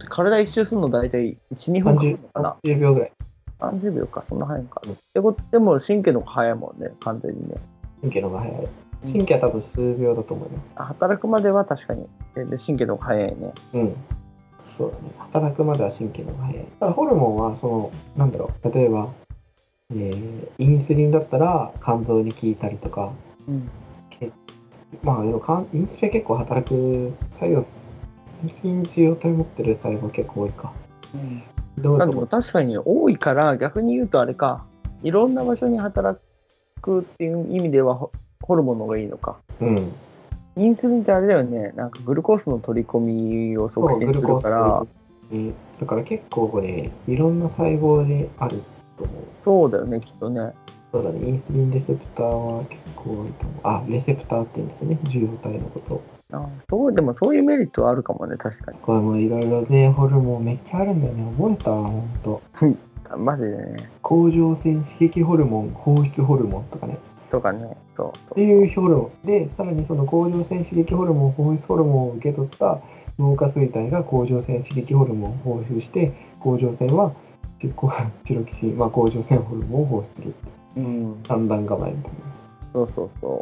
[0.10, 3.12] 体一周するの大体12分かかるのかな？30秒ぐらい。
[3.60, 7.56] 30秒かそんな早いんかってことでも神経の方が早いもんね完全にね
[8.02, 8.68] 神経の方が早い。
[9.04, 10.60] 神経は多分数秒だと思うよ。
[10.76, 13.96] あ働くまでは確かに全然神経の方が早いねうん。
[14.78, 15.12] そうだね。
[15.18, 16.66] 働くまでは神経の方が早い。
[16.80, 19.10] ただホルモンは、その、なんだろう、例えば、
[19.94, 23.12] えー、インスリンだったら肝臓に効いたりとか、
[23.48, 23.70] うん。
[25.04, 27.66] まあでもかんインスリンは結構働く作用、
[28.44, 30.74] インスリン受容体持ってる細胞結構多いか。
[31.78, 34.66] どうあだと思うでも確かに多いから逆に言うとあれか
[35.04, 36.20] いろんな場所に働
[36.82, 38.12] くっていう意味ではホ
[38.44, 39.38] ホルモンの方がいいのか。
[39.60, 39.92] うん。
[40.58, 41.72] インスリンってあれだよね。
[41.76, 44.86] なんかグルコースの取り込みを促進するから。
[45.32, 45.54] うん。
[45.80, 48.62] だから結構ね、いろんな細胞である
[49.02, 49.24] と思う。
[49.44, 50.54] そうだよねきっとね
[50.92, 53.62] そうだね、インスリンレセプターは結構多いと思う。
[53.64, 56.04] あ、レセプターって言うんですね、受容体のこと。
[56.34, 61.34] あそうでもそういうメリットはあるかもね確かにこれもいろいろね、ホルモンめっちゃあるんだよね。
[61.38, 62.42] 覚えたわ、ほんと。
[63.18, 66.98] マジでね甲状腺刺激ホルモン、放出ホルモンとかね。
[67.30, 69.28] とかねそうっていうホルモン。
[69.28, 72.80] で、さらにその甲状腺刺激ホルモン、放出ホルモンを受け取った
[73.18, 77.14] 脳下垂体が甲状腺刺激ホルモンを放出して、甲状腺は
[78.26, 80.34] チロキシン、まあ、甲状腺ホルモンを放出する。
[80.78, 82.12] うん三段構えみたい
[82.74, 83.42] そうそうそ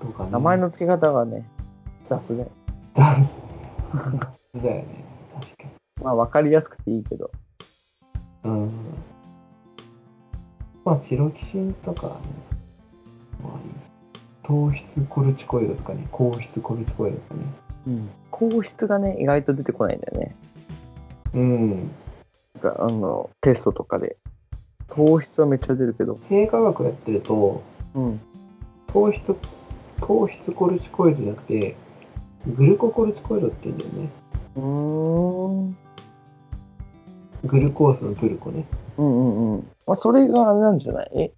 [0.00, 0.06] な。
[0.06, 1.44] とか名前の付け方がね
[2.04, 2.46] 雑で
[2.94, 3.16] だ
[4.54, 5.04] だよね。
[5.34, 5.70] 確かに。
[6.04, 7.30] まあ分かりやすくていいけど
[8.44, 8.68] うん。
[10.84, 12.12] まあ、チロキシンとか、ね、
[13.42, 13.70] まあいい。
[14.42, 17.46] 糖質コルチコイドとかね、高質コルチコイドとかね。
[17.86, 20.36] うん硬質がね意外と出てこないんだよね
[21.34, 21.90] うん。
[22.64, 24.16] かあのテストとかで
[24.88, 27.62] 糖質はめっちゃ出るけど低化学やってると、
[27.94, 28.20] うん
[28.92, 29.36] 糖質、
[30.00, 31.74] 糖質コルチコイドじゃなくて、
[32.46, 34.08] グルココルチコイドって言うんだよね。
[34.56, 35.76] うーん
[37.44, 38.64] グルコースのグルコね。
[38.96, 39.70] うんうんうん。
[39.86, 41.10] まあ、それがあれなんじゃない？
[41.16, 41.32] え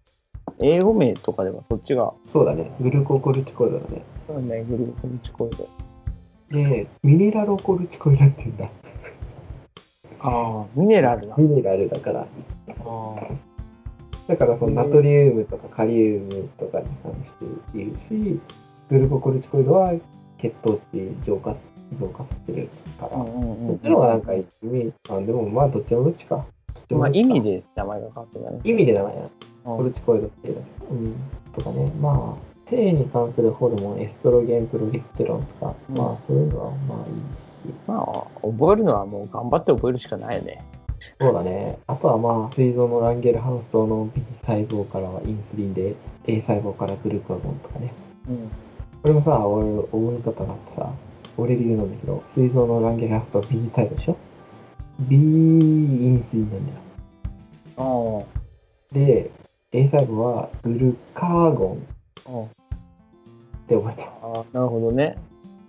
[0.60, 2.70] 英語名とかではそっちが、そうだね。
[2.78, 4.04] グルココルチコイドだね。
[4.26, 5.68] そうね、グルコルチコイド。
[6.50, 8.68] で、ミネラロコルチコイドって言うんだ。
[10.20, 11.36] ああ、ミネラルだ。
[11.36, 12.26] ミネラルだから。
[12.68, 13.14] あ
[14.28, 18.40] だからそのナトリウムとかカリウムとかに関して言うし、
[18.90, 19.92] グルココルチコイドは
[20.38, 21.54] 血糖値浄化
[22.00, 23.10] 浄化させるから。
[23.10, 26.44] そっちの方がなんか意味、あでもまあどっちもどっちか。
[26.90, 28.60] まあ、意味で名前が変わってない。
[28.64, 29.22] 意味で名前な
[29.64, 30.64] コルチコイドっていう。
[30.90, 31.14] うん。
[31.52, 37.45] とかね、まあ、性に関するホルモン、エストロゲン、プロゲステロンとか、うんまあそういうのはまあいいし。
[37.86, 40.64] まあ、覚えるのはもう頑張って覚えるしかないよね。
[41.20, 41.78] そうだね。
[41.86, 45.94] あとはまあ、膵臓のランゲルハンス島の B 細胞からはインスリンで、
[46.26, 47.92] A 細胞からグルカゴンとかね。
[48.28, 48.48] うん。
[49.02, 50.90] これもさ、俺、覚え方があってさ、
[51.36, 54.16] 俺流なんだけど、膵臓のランゲルハンス島 B 細胞でしょ
[55.00, 56.80] ?B インスリンなんだよ。
[57.78, 59.30] あで、
[59.72, 61.86] A 細胞はグルカゴン
[62.26, 62.48] あ、うんっ
[63.68, 64.04] て覚えた。
[64.04, 65.16] ああ、なるほどね。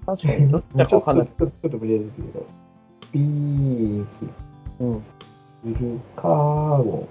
[0.08, 1.28] 確かに、どっちだかわかんない。
[1.28, 2.46] ちょっと、無理ですけど、
[3.12, 5.04] B インスうん。
[5.66, 7.08] リン、グルカゴ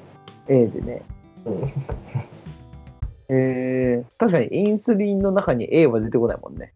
[0.48, 1.02] A でね。
[1.44, 1.50] ン。
[1.50, 1.72] うん。
[3.28, 6.72] えー、確かにインスリンの中に A は出てこないもんね。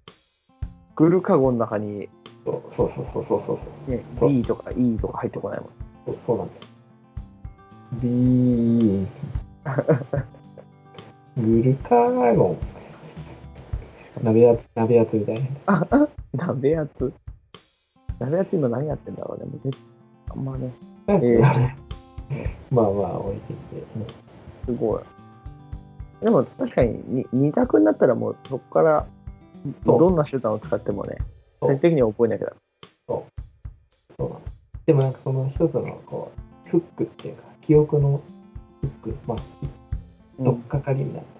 [0.94, 2.10] グルカゴンの中に、
[2.44, 3.90] そうそうそうそうそうそう。
[3.90, 5.68] ね、B とか E とか入ってこないもん。
[6.04, 6.60] そうそうなんだよ。
[8.02, 9.08] ビーン。
[11.62, 12.79] グルカーゴン。
[14.22, 16.08] 鍋やつ、鍋やつみたいな。
[16.46, 17.12] 鍋やつ。
[18.18, 19.46] 鍋やつ今何やってんだろうね。
[19.46, 19.70] もうぜ
[20.30, 20.72] あんまね、
[21.08, 21.40] えー
[22.70, 24.14] まあまあ、美味しいんで。
[24.66, 25.02] すごい。
[26.22, 29.06] でも確かにに二択になったらもうそこから
[29.84, 31.16] そうどんな手段を使ってもね、
[31.60, 32.52] そう最終的には覚えなきゃだ。
[33.08, 33.24] そ
[34.18, 34.38] うなん
[34.86, 36.32] でもなんかその一つの、こ
[36.66, 38.20] う、フックっていうか、記憶の
[38.80, 41.39] フック、まあ、とっかかりになって、こ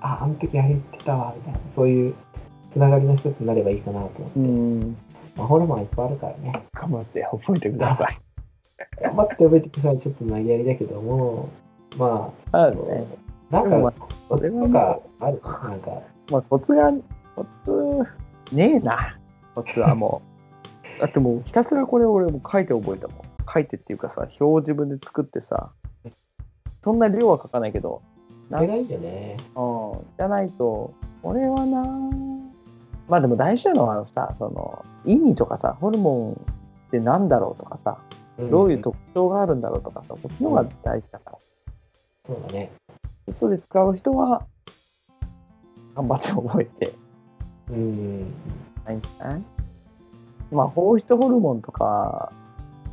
[0.00, 2.14] あ、あの時あれ言ってたわ、みたいな、そういう
[2.72, 4.38] つながりの一つになればいいかなと思って。
[4.38, 4.96] うん。
[5.36, 6.62] まあ、ホルモンはいっぱいあるからね。
[6.74, 8.18] 頑張って覚えてください。
[9.02, 9.98] 頑張って覚えてください。
[9.98, 11.48] ちょっと投げやりだけども、
[11.98, 13.06] まあ、あるね。
[13.50, 15.40] なんでもまか、コツとかある？
[15.42, 16.92] なんか、まあコツが、
[17.34, 19.16] コツ、ねえな。
[19.54, 20.22] コツはも
[20.98, 21.00] う。
[21.00, 23.16] だってもうひたすらこれ俺も書いて覚えたもん。
[23.52, 25.70] 書いてっていうかさ、表を自分で作ってさ、
[26.82, 28.02] そんな量は書かないけど、
[28.50, 29.36] それがいいよね。
[29.56, 31.82] うん、じゃないと、これはな
[33.08, 36.32] まあでも大事なのはさ、その、意味とかさ、ホルモン
[36.88, 37.98] ってなんだろうとかさ、
[38.38, 41.38] どういう特徴があるんだろうとかさ、そっちの方が大事だから。
[42.26, 42.72] そうだね。
[43.26, 44.44] 嘘で使う人は、
[45.94, 46.92] 頑張って覚えて
[47.70, 48.20] うん。
[48.84, 49.42] ないんじゃない？
[50.52, 52.32] まあ、放出ホルモンとか、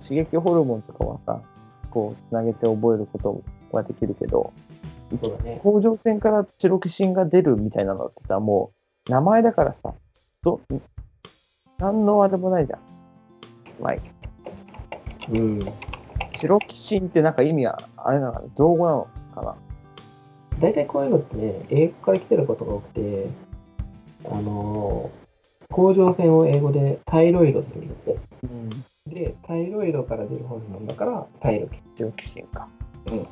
[0.02, 1.42] 刺激ホルモンとかはさ、
[1.92, 4.54] こう、つなげて覚えることはできるけど、
[5.22, 5.60] そうだね。
[15.30, 15.60] うん。
[16.34, 18.48] チロキシンってなんか意味は、あれなのかな？
[18.56, 19.56] 造語なのかな？
[20.60, 23.30] 大体こういうのってね、英語から来てることが多くて、
[24.26, 25.24] あのー
[25.70, 28.20] 甲状腺を英語でタイロイドって言うんだって。
[28.44, 28.70] うん。
[29.12, 32.68] で、タイロイドから出るホルモンだから、タイロキシチロキシンか。
[33.08, 33.28] うん。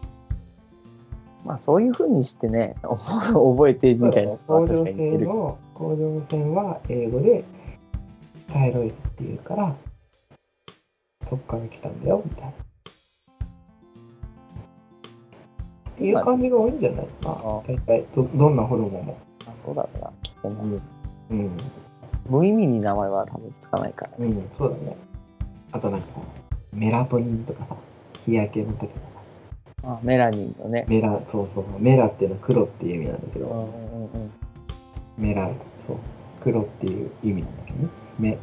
[1.45, 4.01] まあ、そういうふうにしてね、 覚えてン。
[4.01, 4.85] みたいなの甲状。
[4.85, 7.43] 腺の、甲状腺は英語で
[8.51, 9.75] タイロイドっていうから、
[11.29, 12.49] そっから来たんだよ、みたいな。
[12.49, 12.53] っ
[15.97, 17.31] ていう感じが多いんじゃないかな。
[17.31, 19.17] あ大体ど、どんなホルモンも。
[19.47, 20.63] あそうだな、きっとな。
[20.63, 21.49] うん。
[22.29, 24.11] 無意味に名前は多分つかないから。
[24.19, 24.97] うん、そうだね。
[25.71, 26.21] あとなんかさ、
[26.73, 27.75] メラトニンとかさ、
[28.25, 29.10] 日焼けの時とかさ、
[29.83, 30.85] あメラニンのね。
[30.87, 34.31] メラ、そうそう、メラっていうのは黒っていう意味なんだけど、うんうんうん。
[35.17, 35.49] メラ、
[35.87, 35.97] そう、
[36.41, 37.89] 黒っていう意味なんだけどね。
[38.19, 38.37] メ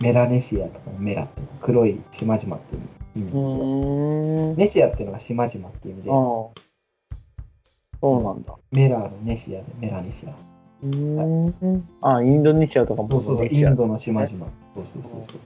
[0.00, 2.82] メラネシアとかのメラっていうのは黒い島々っていう
[3.16, 4.56] 意味なんだけうど、ーん。
[4.56, 6.16] ネシアっていうのが島々っていう意味で、ああ。
[8.02, 8.54] そうなんだ。
[8.72, 10.30] メラのネシアでメラネシア。
[10.30, 11.88] うーん。
[12.02, 14.30] あ、インドネシアとかもそうそう、インドの島々。
[14.74, 15.40] そうそうそうそう。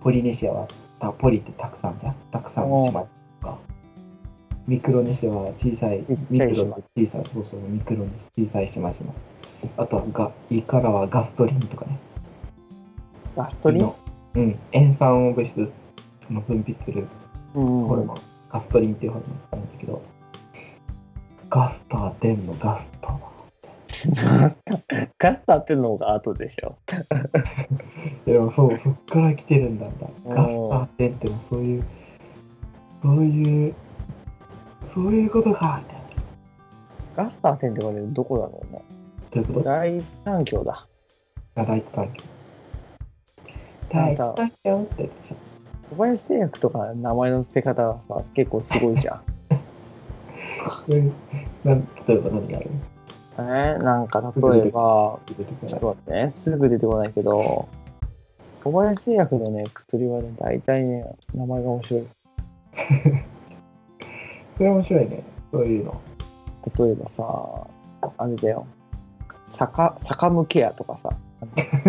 [0.00, 0.68] ポリネシアは、
[1.00, 2.14] たポリってたくさんじゃん。
[2.30, 3.04] たくさんの島。
[4.68, 8.96] ミクロネシアは小さい、ミクロの小さい、そうそう、ミクロの小さい島々。
[9.78, 11.98] あとはガ、胃からはガストリンとかね。
[13.34, 13.92] ガストリン？
[14.34, 15.58] うん、塩酸を物質
[16.28, 17.08] の分泌する
[17.54, 18.16] うんホルモン、
[18.52, 20.02] ガストリンっていうホルモンがあるんだけど、
[21.48, 23.28] ガスター10のガスター。
[24.38, 24.78] ガスタ
[25.18, 26.76] ガスタってのが後でしょ。
[28.26, 30.06] でもそう、そっから来てるんだんだ。
[30.26, 31.84] ガスタおーー10ってのはそういう、
[33.02, 33.74] そういう、
[34.98, 37.24] そういうことか、みたいな。
[37.24, 38.82] ガスター店ってこれどこだろうね。
[39.30, 39.62] ということ？
[39.62, 40.88] 大三峡だ。
[41.54, 42.12] が第一産業。
[43.90, 45.08] 第一産業って。
[45.90, 49.22] 小林製薬とか名前の付け方がさ、結構すごいじゃん。
[50.88, 52.70] 例えば何がある？
[53.38, 55.20] えー、なんか例えば、ちょ
[55.76, 57.68] っと待ってね、すぐ出てこないけど、
[58.64, 62.06] 小林製薬のね、薬はね、大体ね、名前が面白い。
[64.58, 65.22] それ面白いね。
[65.52, 66.00] そういうの。
[66.76, 67.66] 例えばさ、
[68.18, 68.66] あれだよ、
[69.48, 71.10] 坂、坂向けやとかさ、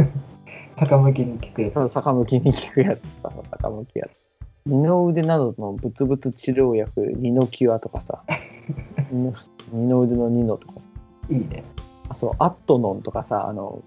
[0.78, 1.92] 高向きに聞くやつ。
[1.92, 4.24] 坂向きに効くやつとかさ、坂向きやつ。
[4.66, 8.24] 二の腕などのブツブツ治療薬、二のキュアとかさ、
[9.12, 10.88] 二の腕の二のとかさ、
[11.30, 11.64] いいね。
[12.08, 13.82] あ、そう、アットノンとかさ、あの、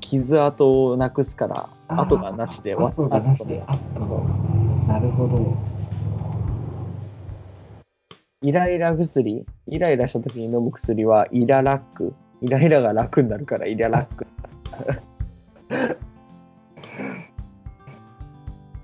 [0.00, 4.24] 傷跡をなくすから、跡がなしで、後がなしで、あったの。
[4.88, 5.79] なるほど。
[8.42, 12.14] イライラ薬、イライラした時に飲む薬はイララック。
[12.40, 14.26] イライラが楽になるからイララック。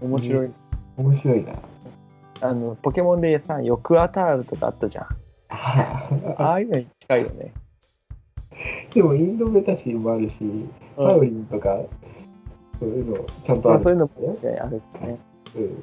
[0.02, 0.50] 面白い。
[0.98, 1.54] 面白いな。
[2.42, 5.06] あの、ポケモンでさ、ヨクアタールとかあったじゃん。
[5.48, 7.54] ああいうのに近いよね。
[8.92, 10.36] でもインドメタシンもあるし、
[10.98, 11.80] パウリンとか、
[12.78, 13.16] そういうの
[13.46, 13.78] ちゃんとある。
[13.78, 15.18] まあそういうのもねあるね。
[15.56, 15.82] うん。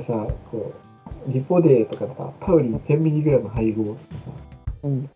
[0.00, 0.85] でさ、こう、
[1.26, 4.00] リポデーとかさ、パウリン 1000mg 配合とかさ、
[4.84, 5.10] うん。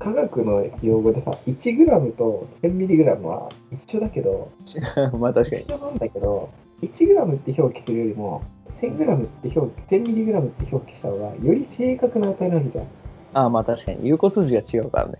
[0.00, 4.50] 科学の用語でさ、1g と 1000mg は一緒だけど、
[5.20, 5.62] まあ確かに。
[5.62, 6.48] 一緒なんだけど、
[6.80, 8.42] 1g って表記するよりも、
[8.80, 12.86] 1000g って表記、1000mg って表記した方が、より正確な値になるじゃん。
[13.34, 14.08] ああまあ確かに。
[14.08, 15.18] 有効数字が違うからね。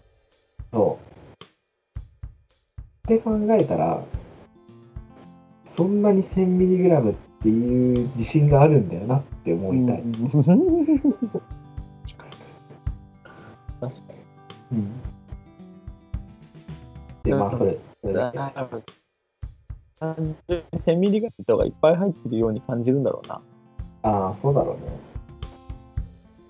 [0.72, 1.44] そう。
[3.06, 4.02] って考えたら、
[5.76, 10.02] そんなに 1000mg っていう自信があるんだよなって思いたい。
[13.80, 14.00] 確か
[14.72, 14.92] うん。
[17.22, 18.76] で、まあ、それ、それだけ。
[18.76, 18.82] に。
[19.98, 23.40] 単純に1000ミリグラムがいっぱい入ってるように感じるんだろうな。
[24.02, 24.92] ああ、そうだろうね。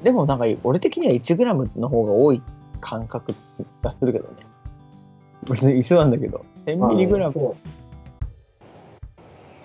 [0.03, 2.43] でもなんか俺的には1グラムの方が多い
[2.81, 3.35] 感覚
[3.83, 4.35] がするけどね。
[5.49, 6.45] 別 に一緒なんだけど。
[6.67, 7.35] 1000ミリグラム。
[7.35, 7.55] そう。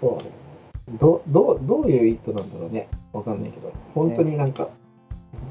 [0.01, 0.44] そうね。
[0.89, 2.87] ど、どう、どういう意図なんだろうね。
[3.11, 3.71] わかんないけど。
[3.93, 4.69] 本当になんか、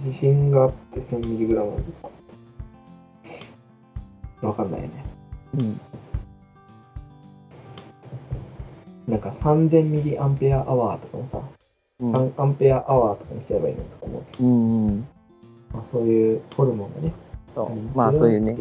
[0.05, 2.09] 自信があって 1000mg なんですか
[4.47, 5.05] わかんないよね。
[5.59, 5.81] うん。
[9.09, 11.41] なんか3000ミリアンペアアワーとかもさ、
[12.01, 12.13] うん。
[12.13, 14.43] 3アンペアアワーとかにしちゃえばいいのとか思う。
[14.43, 15.07] うんうん。
[15.73, 17.13] まあ、そういうホルモンがね。
[17.55, 18.57] そうまあそういうね、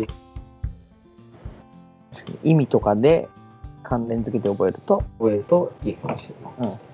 [2.43, 3.27] 意味とかで
[3.83, 6.71] 関連付けて覚えると、覚えるといいかもしれない。
[6.71, 6.93] うん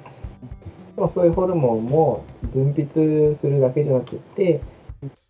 [1.00, 4.60] でもそういうホルモンも分泌するだけじゃなくって、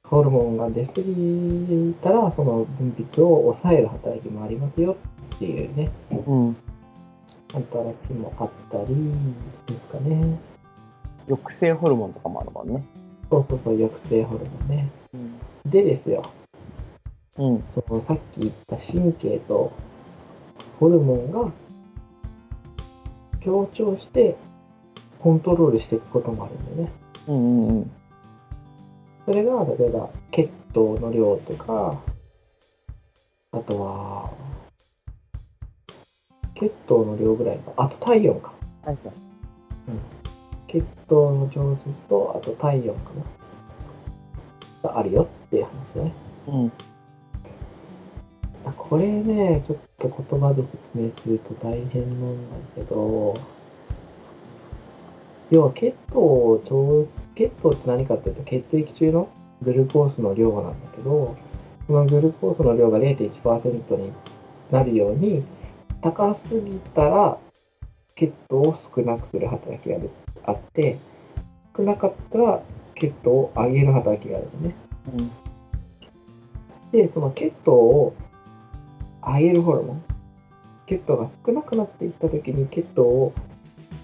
[0.03, 4.97] ホルモンが出過ぎたら、その分泌を抑える働きもありますよ
[5.35, 6.55] っていうね、うん。
[7.53, 8.95] 働きもあったり
[9.67, 10.39] ですかね。
[11.27, 12.83] 抑制ホルモンとかもあるもんね。
[13.29, 14.89] そうそうそう、抑制ホルモンね。
[15.13, 15.69] うん。
[15.69, 16.23] でですよ、
[17.37, 17.63] うん。
[17.67, 19.71] そのさっき言った神経と
[20.79, 21.51] ホルモンが
[23.41, 24.37] 協調して
[25.19, 26.91] コントロールしていくこともあるんだよね。
[27.27, 27.91] うんうんうん。
[29.25, 32.01] それが例えば血糖の量とか、
[33.51, 34.31] あとは
[36.55, 38.53] 血糖の量ぐらいか、あと体温か。
[38.85, 38.97] はい
[40.67, 43.01] 血糖の調節と、あと体温か
[44.83, 44.89] な。
[44.91, 46.13] があるよっていう話だね。
[46.47, 46.71] うん。
[48.89, 53.35] あこれね、ちょっと言葉で説明すると大変なんだけど、
[55.51, 59.29] 要は血糖を調、血糖って何かっていうと血液中の
[59.61, 61.37] グルコースの量なんだけど、
[61.85, 64.11] そのグルコースの量が0.1%に
[64.71, 65.43] なるように、
[66.01, 67.37] 高すぎたら
[68.15, 69.97] 血糖を少なくする働きが
[70.45, 70.97] あって、
[71.77, 72.61] 少なかったら
[72.95, 74.75] 血糖を上げる働きがあるのね。
[75.15, 75.31] うん。
[76.91, 78.15] で、その血糖を
[79.33, 80.03] 上げるホルモン。
[80.87, 83.33] 血糖が少なくなっていったときに血糖を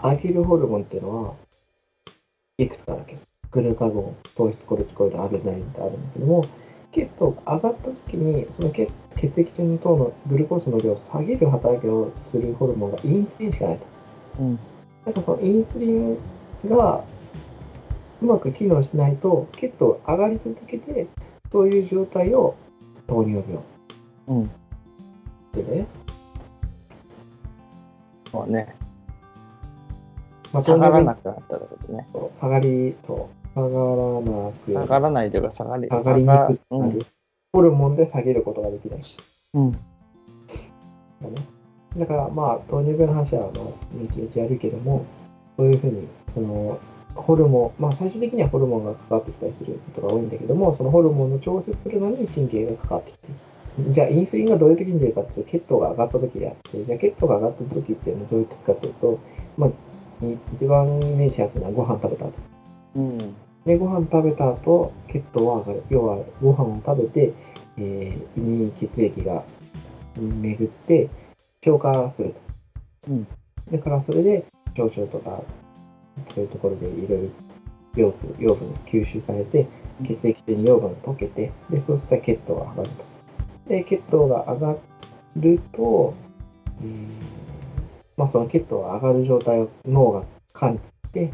[0.02, 1.34] 上げるホルモンっていうのは、
[2.58, 3.18] いくつかだけ？
[3.52, 6.46] グルカゴン、糖質、コルチコイド、アルナリンってあるんだけども、
[6.92, 13.86] 血糖が上がったときに、その血血液中の糖のグルコースの量を下げる働きをするホルモンがインスリンしかないと。
[14.40, 14.60] うん。
[15.06, 16.18] なんかそのインスリン
[16.68, 17.04] が
[18.22, 21.08] うまく機能しないと、血糖上がり続けて、
[21.52, 22.56] そういう状態を
[23.08, 23.64] 糖尿病。
[24.28, 24.52] うん。
[25.56, 25.88] でね、
[28.32, 28.76] そうね。
[30.54, 32.08] まあ、下がらなくくなったってことね。
[32.40, 33.74] 下がりと下がら
[34.22, 35.88] なく下がらないというか下がり。
[35.88, 37.00] 下がりにくくなる、うん。
[37.54, 39.00] ホルモンで下げることができない
[39.54, 39.72] うん。
[39.72, 39.80] だね。
[41.98, 45.06] だからまあ糖尿病の話はまあ後々やるけども、
[45.58, 46.78] そういうふうにその
[47.16, 53.34] ホルモン、まあ最終的にはホルモンが関わってきたりすることが多いんだけども、そのホルモンの調節するのに神経が関わってきてる。
[53.78, 59.20] じゃあインスリンがどういう時に出るかっていうと、血糖が上がった時であって、じゃあ血糖が上がった時っていうのはどういう時かというと、
[59.58, 59.70] まあ
[60.26, 62.34] い一番イメージしやすいのはご飯食べた後。
[62.96, 63.18] うん。
[63.66, 65.84] で、ご飯食べた後、血糖は上がる。
[65.90, 67.34] 要は、ご飯を食べて、
[67.78, 69.44] えー胃に血液が
[70.18, 71.10] 巡って、
[71.64, 72.34] 消化する
[73.06, 73.12] と。
[73.12, 73.28] うん
[73.72, 74.46] だから、それで、
[74.78, 75.42] 腸々とか、
[76.36, 77.30] そういうところでいろいろ
[77.96, 79.66] 養分、養分が吸収されて、
[80.08, 83.15] 血液中に養分が溶けて、で、そうしたら血糖が上がると。
[83.68, 84.76] で、血糖が上が
[85.38, 86.14] ると、
[86.82, 87.36] えー
[88.18, 91.34] まあ、その血糖が上がる状態を脳が感知して、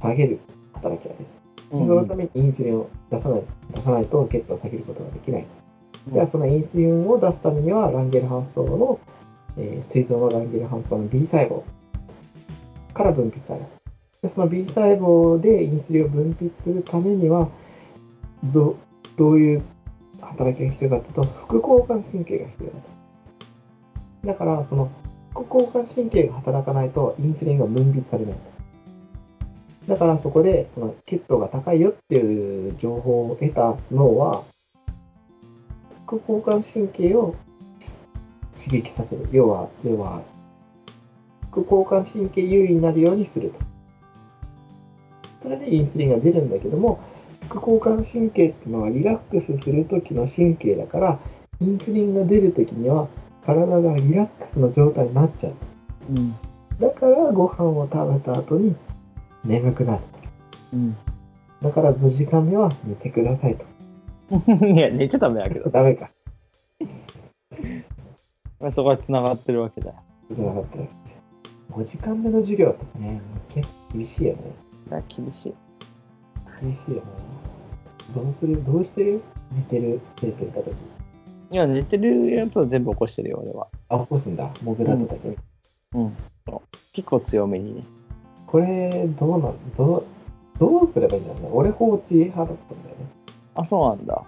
[0.00, 0.38] 下げる
[0.74, 1.26] 働きが出る。
[1.70, 3.42] そのためにインスリンを出さない
[3.74, 5.46] 出さないと血糖を下げることができない。
[6.12, 9.00] じゃあそのインスリンを出すためにはランゲルハンス層の、
[9.58, 11.62] えー、膵臓のランゲルハンス層の B 細胞
[12.94, 13.66] から分泌される。
[14.22, 17.48] でその B 細胞でインスリンを分泌するためには
[18.44, 18.76] ど
[19.16, 19.62] どういう
[20.26, 24.26] 働きが必要かというと副交感神経が必要だと。
[24.26, 24.90] だからその
[25.30, 29.92] 副交感神経が働かないとインスリンが分泌されないと。
[29.92, 34.42] だからそこでその血糖が高いよっていう情報を得た脳は
[36.06, 37.34] 副交感神経を
[38.64, 39.28] 刺激させる。
[39.32, 40.22] 要は、要は、
[41.50, 43.58] 副交感神経優位になるようにすると。
[45.42, 47.00] それでインスリンが出るんだけども、
[47.48, 51.18] 副交感神経っていうのはリラックスする時の神経だから、
[51.60, 53.08] インスリンが出る時には
[53.44, 55.54] 体がリラックスの状態になっちゃう。
[56.10, 56.34] うん。
[56.80, 58.76] だからご飯を食べた後に
[59.44, 60.02] 眠くなる。
[60.74, 60.96] うん。
[61.62, 63.64] だから5時間目は寝てくださいと。
[64.66, 65.70] いや、寝ちゃダメだけど。
[65.70, 66.10] ダメか。
[68.60, 69.96] まあそこは繋がってるわけだよ。
[70.32, 70.94] じゃなかったです。
[71.70, 73.20] 5時間目の授業ってね、
[73.54, 74.40] 結構厳しいよね。
[75.08, 75.54] 厳しい。
[76.60, 77.02] 厳しいよね。
[78.14, 80.74] どうするどうしてる寝てる生徒いた時？
[81.50, 83.68] いや、寝てるやつは全部起こしてるよ、俺は。
[83.88, 84.50] あ、起こすんだ。
[84.62, 85.36] モグラとかで、
[85.94, 86.16] うん。
[86.92, 87.82] 結構強めにね。
[88.46, 90.04] これ、どうなん、どう、
[90.58, 91.48] どうすればいいんだろうね。
[91.52, 93.06] 俺放置派だったんだよね。
[93.54, 94.24] あ、そうなんだ。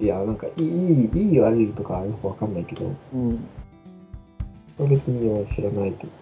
[0.00, 3.46] いや、なんかいい、いい、いい悪いとかよくわかんないけど、うん。
[4.88, 6.12] 別に俺知らないけど。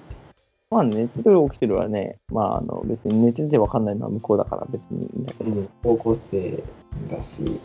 [0.71, 5.51] まあ、寝てる起きてるはね、まあ、あの、別に寝てて分かんないのは向こうだから別にいいんだけど。
[5.51, 6.63] うん、高校生
[7.09, 7.61] だし、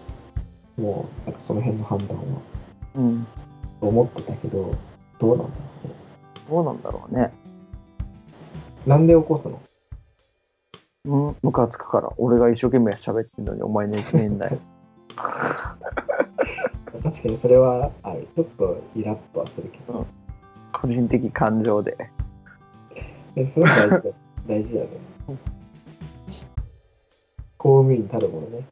[0.77, 2.23] もう、なんかその辺の判断は、
[2.95, 3.27] うん。
[3.79, 4.75] と思ってたけど、
[5.19, 5.95] どうなんだろうね。
[6.47, 7.31] どうなんだろうね。
[8.85, 9.59] なんで起こすの？
[11.05, 12.11] うん、ムカつくから。
[12.17, 14.59] 俺が一生懸命喋ってんのにお前寝てねえんだよ。
[17.01, 18.27] 確かにそれはある。
[18.35, 20.05] ちょっとイラッとはするけど。
[20.71, 21.97] 個人的感情で。
[23.35, 24.15] でそれは大事だ
[24.47, 24.91] 大事だよね。
[27.57, 28.65] 公務員たるものね。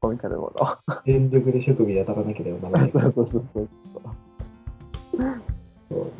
[0.00, 0.52] こうみたいなも
[1.06, 2.88] 全力で職務に当たらなければならなの。
[2.88, 2.92] い。
[2.92, 3.68] そうそうそうそう。
[5.88, 6.10] そう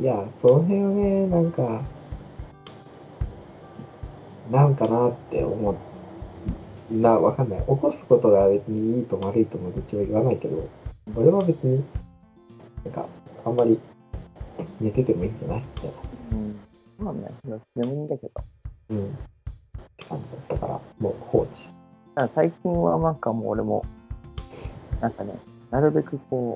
[0.00, 1.82] いや、その辺はね、なんか、
[4.50, 6.96] なんかなって思う。
[6.96, 7.60] な、わかんない。
[7.60, 10.68] 起こすことが別にいいとも悪いともどっちも言わないけど、
[11.14, 11.82] 俺は別に、
[12.84, 13.06] なんか、
[13.44, 13.80] あんまり
[14.80, 15.60] 寝ててもいいんじゃない？
[15.60, 15.90] みたい
[16.32, 16.60] うん。
[16.98, 17.28] まあね、
[17.76, 18.32] でもいいんだけど。
[18.90, 18.96] な。
[18.96, 19.18] うん。
[20.48, 21.50] だから、もう放置。
[22.14, 23.84] ただ最近はなんかもう俺も、
[25.00, 25.34] なんかね、
[25.70, 26.54] なるべくこ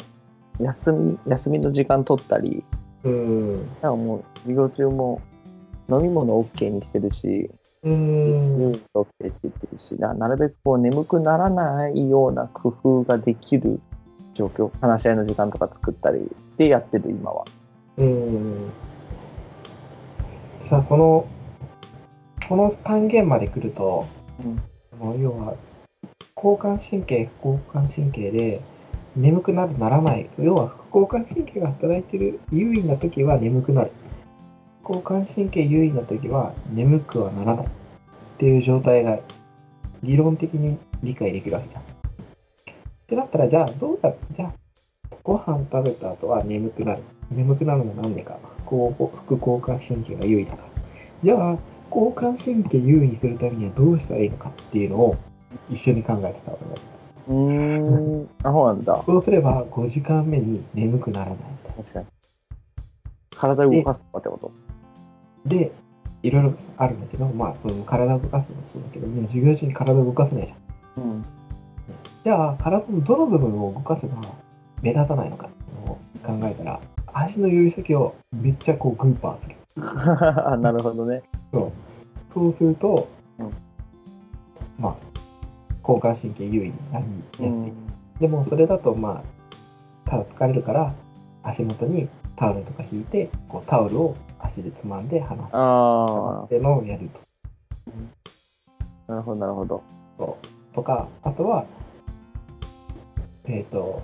[0.59, 2.64] う、休み、休みの時間取ったり、
[3.05, 3.59] うん。
[3.59, 5.20] なんかもう授業中も
[5.88, 7.51] 飲み物 OK にしてるし、
[7.82, 8.57] うーん。
[8.57, 13.80] うん、OK って言ってるしな、なるべくこう眠くならないような工夫ができる
[14.34, 17.45] 状況、話し合いの時間とか作ったりでやってる今は。
[17.97, 18.70] うん。
[20.70, 21.26] さあ、この、
[22.48, 24.06] この単元まで来ると、
[24.38, 25.56] うん要は、
[26.36, 28.60] 交感神経、副交感神経で、
[29.16, 30.30] 眠くなる、ならない。
[30.38, 33.90] 要は、副交感神経が働いてる優位な時は眠くなる。
[34.88, 37.66] 交感神経優位な時は眠くはならない。
[37.66, 37.68] っ
[38.38, 39.18] ていう状態が
[40.04, 41.82] 理論的に理解できるわけじゃん。
[41.82, 41.84] っ
[43.08, 44.52] てなったら、じゃあ、どうだ、じゃあ、
[45.24, 47.02] ご飯食べた後は眠くなる。
[47.30, 48.38] 眠くなるのはなんでか。
[48.66, 50.68] こう副交感神経が優位だから。
[51.24, 51.58] じゃあ、
[51.94, 55.16] 交感神経優位にするためにはどうしたらいいのかっていうのを
[55.68, 56.70] 一緒に考えてたわけだ。
[57.28, 59.02] うーん、あ、そうなんだ。
[59.04, 61.72] そうすれば5時間目に眠くならないと。
[61.82, 62.06] 確かに。
[63.36, 64.52] 体を動かすとかってこと？
[65.46, 65.72] で、
[66.22, 71.02] いろいろあるんだけど、まあ、その体を動かすのもそうだけど、授業中に体を動かせないじゃん。
[71.04, 71.24] うん。
[72.22, 74.16] じゃあ、体のどの部分を動かせば
[74.82, 75.98] 目立たないのかっていうのを
[76.40, 76.80] 考えたら、
[77.12, 79.56] 足の指先をめっちゃこうグーパーする。
[80.61, 81.22] なるほどね。
[81.52, 81.72] そう
[82.34, 83.08] そうすると、
[83.38, 83.50] うん
[84.78, 84.94] まあ、
[85.82, 87.46] 交感神経優位になりやすい。
[87.46, 87.72] うん。
[88.20, 89.22] でもそれだとま
[90.06, 90.92] あ、ただ疲れるから、
[91.42, 97.20] 足元にタオルとか引いて、こうタオルを足でつまんで離すあっていうのをやると。
[99.08, 99.82] あ、なるほど、なるほど。
[100.74, 101.64] とか、あとは、
[103.44, 104.02] えっ、と、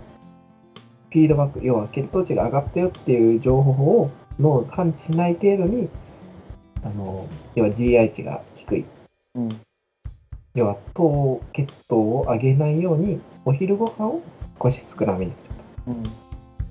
[1.11, 5.89] フィードバック、要は血糖値が上がったよっていう情報を脳が感知しない程度に、
[6.83, 8.85] あの、要は GI 値が低い。
[9.35, 9.49] うん。
[10.55, 14.23] 要は糖、血糖を上げないように、お昼ご飯を
[14.63, 15.55] 少し少なめにする
[15.85, 15.91] と。
[15.93, 16.03] うん。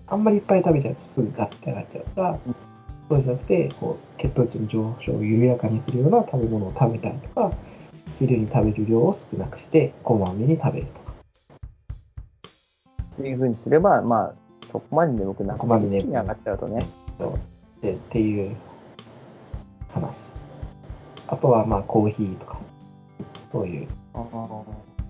[0.07, 2.55] あんまりいっぱい食べちゃうとすぐガッて上がっちゃうから、うん
[3.07, 7.51] そうじゃなくて、こう、血糖値の上昇を緩やかにするような食べ物を食べたりとか、
[8.17, 11.04] 昼に食べる量を少なくして、こまめに食べるとか。
[13.20, 14.34] っていうふうにすれば、まあ、
[14.68, 16.86] そこまで眠くなくそこまで眠上がっちゃうとね。
[17.82, 18.55] でっていう
[19.89, 20.11] 話。
[21.28, 22.59] あとは、まあ、コーヒーとか、
[23.51, 24.63] そういうああ。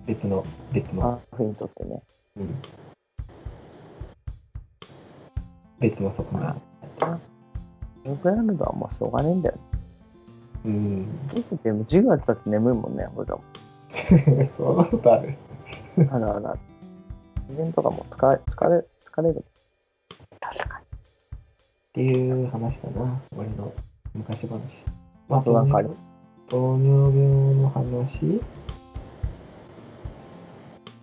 [0.06, 2.02] 別の、別の、カフェにとってね。
[2.36, 2.54] うん
[5.78, 6.54] 別の側面。
[8.04, 9.58] 眠くなるのはもうしょうがねえんだよ。
[10.64, 11.06] うん。
[11.32, 13.42] 人生ってもう授業やって眠いもんね、俺らも。
[14.56, 15.34] そんなことある。
[16.10, 16.56] あらあら。
[17.48, 19.44] 自分とかも疲れ、疲れ、疲れる。
[20.40, 20.82] 確かっ
[21.92, 23.72] ていう話かな、俺の
[24.14, 24.60] 昔話。
[25.28, 25.90] まあとなんかある
[26.48, 28.40] 糖尿病の話？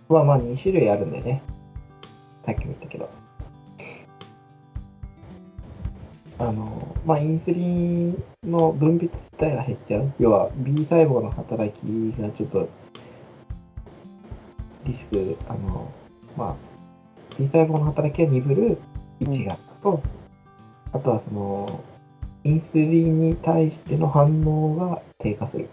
[0.08, 1.42] はまあ2種類あるんだよね。
[2.44, 3.08] さっきも言ったけど。
[6.38, 10.12] あの、まあインスリンの分泌自体が減っちゃう。
[10.18, 11.86] 要は B 細胞の働き
[12.20, 12.68] がちょっと
[14.84, 15.90] リスク、あの、
[16.36, 16.54] まあ
[17.38, 18.78] B 細胞の働きが鈍る
[19.20, 20.02] 1がと、
[20.92, 21.84] あとはその、
[22.42, 25.68] インスリンに対しての反応が低下する。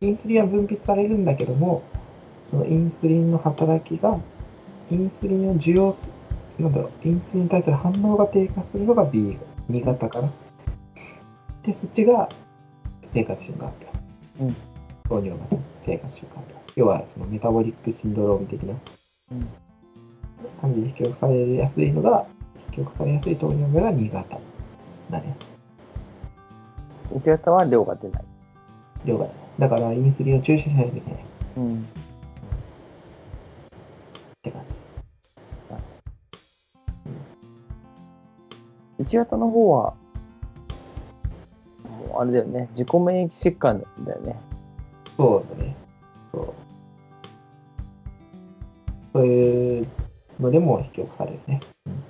[0.00, 1.82] インスリンは分泌されるんだけども、
[2.50, 4.18] そのインスリンの働きが、
[4.90, 5.96] インスリンを受容、
[6.58, 9.38] なんだろう、インスリンに対する反応が低下するのが B、
[9.70, 10.30] 2型かな。
[11.62, 12.28] で、そっちが
[13.12, 13.74] 生活習慣病。
[14.40, 14.56] うん
[15.08, 16.62] 糖尿型生活習慣病。
[16.76, 18.74] 要は、そのメタボリックシンドローム的な
[19.30, 19.48] うん
[20.60, 22.26] 感じで引き起こされやすいのが、
[22.68, 24.38] 引き起こされやすい糖尿病が2型
[25.10, 25.36] だね。
[27.14, 28.24] 1型は量が出ない。
[29.04, 29.26] 量が。
[29.58, 31.24] だから、インスリンを注射しないといけないっ
[31.56, 31.86] うん。
[34.42, 34.62] て感
[38.98, 39.04] じ。
[39.04, 39.94] 1型の方は、
[42.18, 44.36] あれだよね、自己免疫疾患だよね。
[45.16, 45.74] そうだね。
[46.32, 46.69] そう。
[49.12, 49.86] そういう
[50.38, 51.60] のでも引き起こされるね。
[51.86, 52.04] うん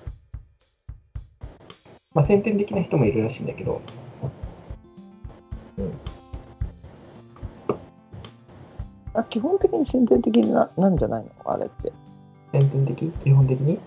[2.13, 3.81] まあ、先天的な人もいるらしいんだけど、
[9.15, 11.31] あ基本的に先天的ななんじゃないの？
[11.45, 11.93] あれって。
[12.53, 13.11] 先天的？
[13.25, 13.79] 基本的に？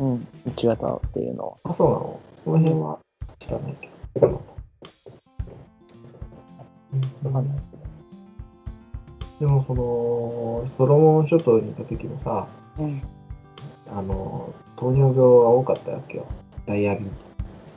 [0.00, 0.26] うん。
[0.46, 1.54] 1型っていうのは。
[1.64, 2.20] あ、そうなの？
[2.44, 2.98] その辺は
[3.40, 3.74] 知らない
[4.14, 4.42] けど。
[6.92, 7.58] うんわかんない。
[9.38, 13.00] でも、その、ソロモン諸島にいた時もさ、うん。
[13.90, 16.26] あの、糖尿病が多かったわけよ。
[16.66, 17.08] ダイアビー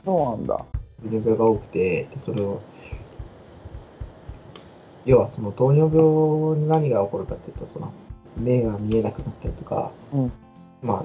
[0.04, 0.56] そうなんだ。
[0.56, 0.66] 糖
[1.04, 2.60] 尿病が多くて、でそれを、
[5.04, 7.92] 要はその糖尿病に何が起こるかっていうと、その、
[8.36, 10.32] 目が見えなくなったりとか、うん
[10.82, 11.04] ま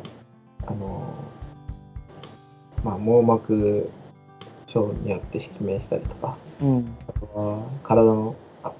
[0.65, 1.13] あ、あの、
[2.83, 3.89] まあ、網膜
[4.67, 6.95] 症によって失明したりとか、うん。
[7.07, 8.71] あとは体のあ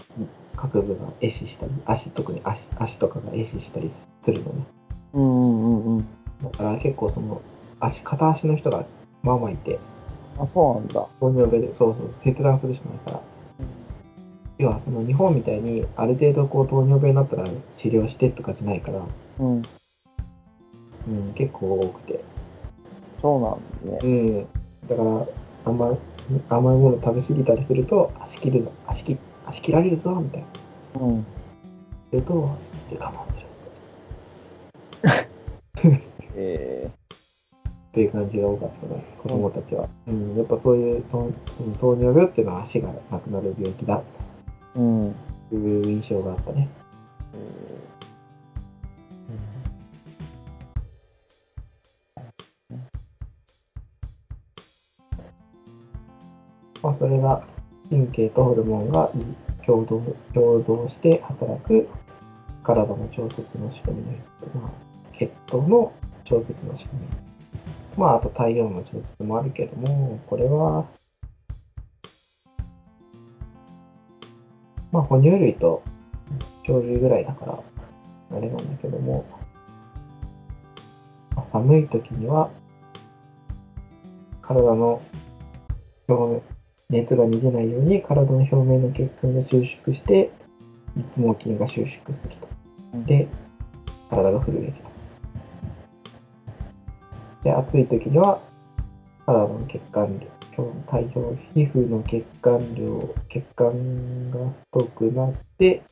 [0.57, 3.89] 各部が壊死したり、足、特に足足とかが壊死したり
[4.25, 4.65] するのね。
[5.13, 6.07] うんうんうんうん。
[6.43, 7.41] だから結構その、
[7.79, 8.83] 足、片足の人が
[9.23, 9.79] まあまあいて、
[10.39, 11.07] あ、そうなんだ。
[11.19, 13.21] 糖尿病で、そうそう、切断するしかないから、
[14.57, 17.45] 要はその日本みたいにある程度こう糖尿病になったら
[17.77, 19.01] 治療してとかじゃないから、
[19.39, 19.61] うん。
[21.07, 22.23] うん、結構多くて、
[23.21, 24.41] そうなんだうね。
[24.41, 24.47] ん、
[24.87, 25.27] だから
[25.71, 25.97] 甘い
[26.49, 29.17] 甘いもの食べ過ぎたりすると足切るの足切
[29.47, 30.41] 足切られるぞみたい
[30.95, 31.01] な。
[31.01, 31.25] うん。
[32.09, 32.57] すると我
[32.99, 33.41] 慢す
[35.83, 35.99] る。
[36.35, 36.89] え
[37.89, 44.01] っていう感じが多かったね子供たちは、うん、やっぱそういう糖うん糖尿病っていうのは足がなくなる病気だ。
[44.75, 45.15] ー、うん。
[45.49, 46.69] という印象があったね、
[56.83, 57.43] まあ、それが
[57.89, 59.09] 神経とホルモンが
[59.65, 59.99] 共同
[60.33, 61.88] 共同して働く
[62.63, 65.93] 体の調節の仕組みの一つ、まあ、血糖の
[66.25, 67.07] 調節の仕組み。
[67.97, 70.85] まあ、あと体温の調節もあるけども、これは、
[74.91, 75.81] まあ、哺乳類と
[76.65, 77.59] 鳥類ぐらいだから、
[78.38, 79.25] あれなんだけども、
[81.51, 82.49] 寒い時には、
[84.41, 85.01] 体の
[86.07, 86.41] 表面、
[86.89, 90.31] 熱が逃げないように体の表面の血管が収縮して、
[90.95, 92.47] 立毛筋が収縮すると。
[93.05, 93.27] で、
[94.09, 94.79] 体が震えると。
[97.43, 98.39] で、暑い時には、
[99.25, 100.27] 体の血管量、
[100.89, 104.39] 体表皮膚の血管量、血管が
[104.71, 105.83] 太くなって、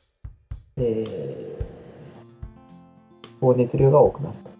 [0.77, 1.65] えー、
[3.41, 4.54] 放熱量が多くなると。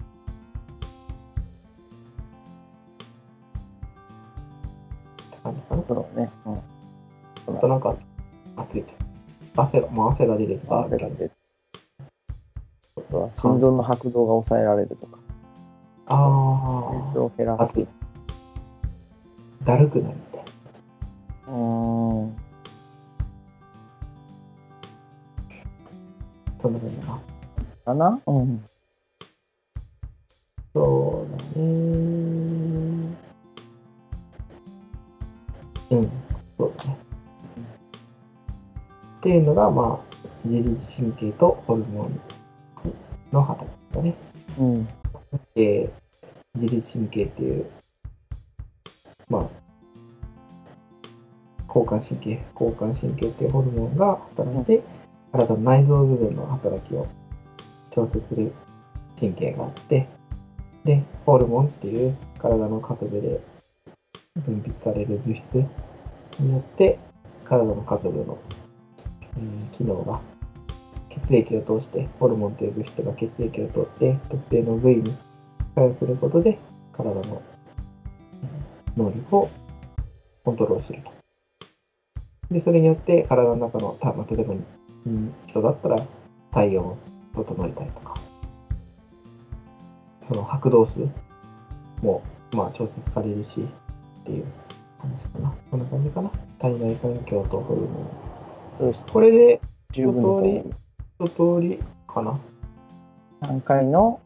[5.52, 6.02] って感じかな。
[6.02, 6.30] そうね。
[6.46, 7.58] うん。
[7.58, 7.96] あとなんか、
[8.58, 8.94] 暑いと。
[9.62, 11.06] 汗が、まあ汗が出るとかあるけど。
[11.06, 11.32] あれが出る。
[12.98, 15.18] あとは心臓の拍動が抑えられるとか、
[16.08, 16.16] あ
[17.10, 17.88] 熱を減らあ、暑い。
[19.64, 20.46] だるくなるみたいな。
[20.48, 20.52] す。
[21.48, 21.56] うー
[22.26, 22.38] ん。
[26.62, 27.20] そんな感じかな。
[27.86, 28.22] かな？
[28.28, 28.66] うん。
[30.74, 33.15] そうだね。
[35.92, 36.12] うん、
[36.58, 36.98] そうだね。
[39.20, 40.16] っていうのが、まあ、
[40.46, 42.20] 自律神経とホルモン
[43.32, 44.14] の働きだね。
[44.60, 44.88] うん。
[45.56, 45.92] で、
[46.56, 47.66] 自律神経っていう、
[49.30, 49.50] まあ、
[51.68, 54.84] 交感神経、交感神経っていうホルモンが働いて、
[55.32, 57.08] 体の内臓部分の働きを
[57.94, 58.54] 調節する
[59.20, 60.08] 神経があって、
[60.84, 63.42] で、ホルモンっていう体の各部で
[64.42, 65.66] 分泌される物質
[66.40, 67.00] によって、
[67.46, 68.38] 体の各部の、
[69.38, 70.22] うん機能が
[71.10, 75.16] 血液を通して、ホルモンという物質が血液を通って、特定の部位に
[75.74, 76.58] 作用することで、
[76.94, 77.42] 体の
[78.98, 79.50] 能力を
[80.44, 81.12] コントロールすると。
[82.52, 85.98] で、それによって体の中の、まあ例えば、うん人だったら
[86.52, 86.98] 体温を
[87.36, 88.16] 整えたりとか、
[90.28, 91.08] その拍動数
[92.02, 92.22] も、
[92.54, 93.68] まあ、調節されるし、
[94.26, 94.46] っていう
[94.98, 95.54] 話かな。
[95.70, 96.32] こんな感じかな。
[96.60, 98.10] 体内環境とホルモン。
[98.80, 99.06] そうです。
[99.06, 99.62] これで
[99.92, 100.64] 十分だと思
[101.20, 102.34] う一通りかな。
[103.42, 104.20] 3回の、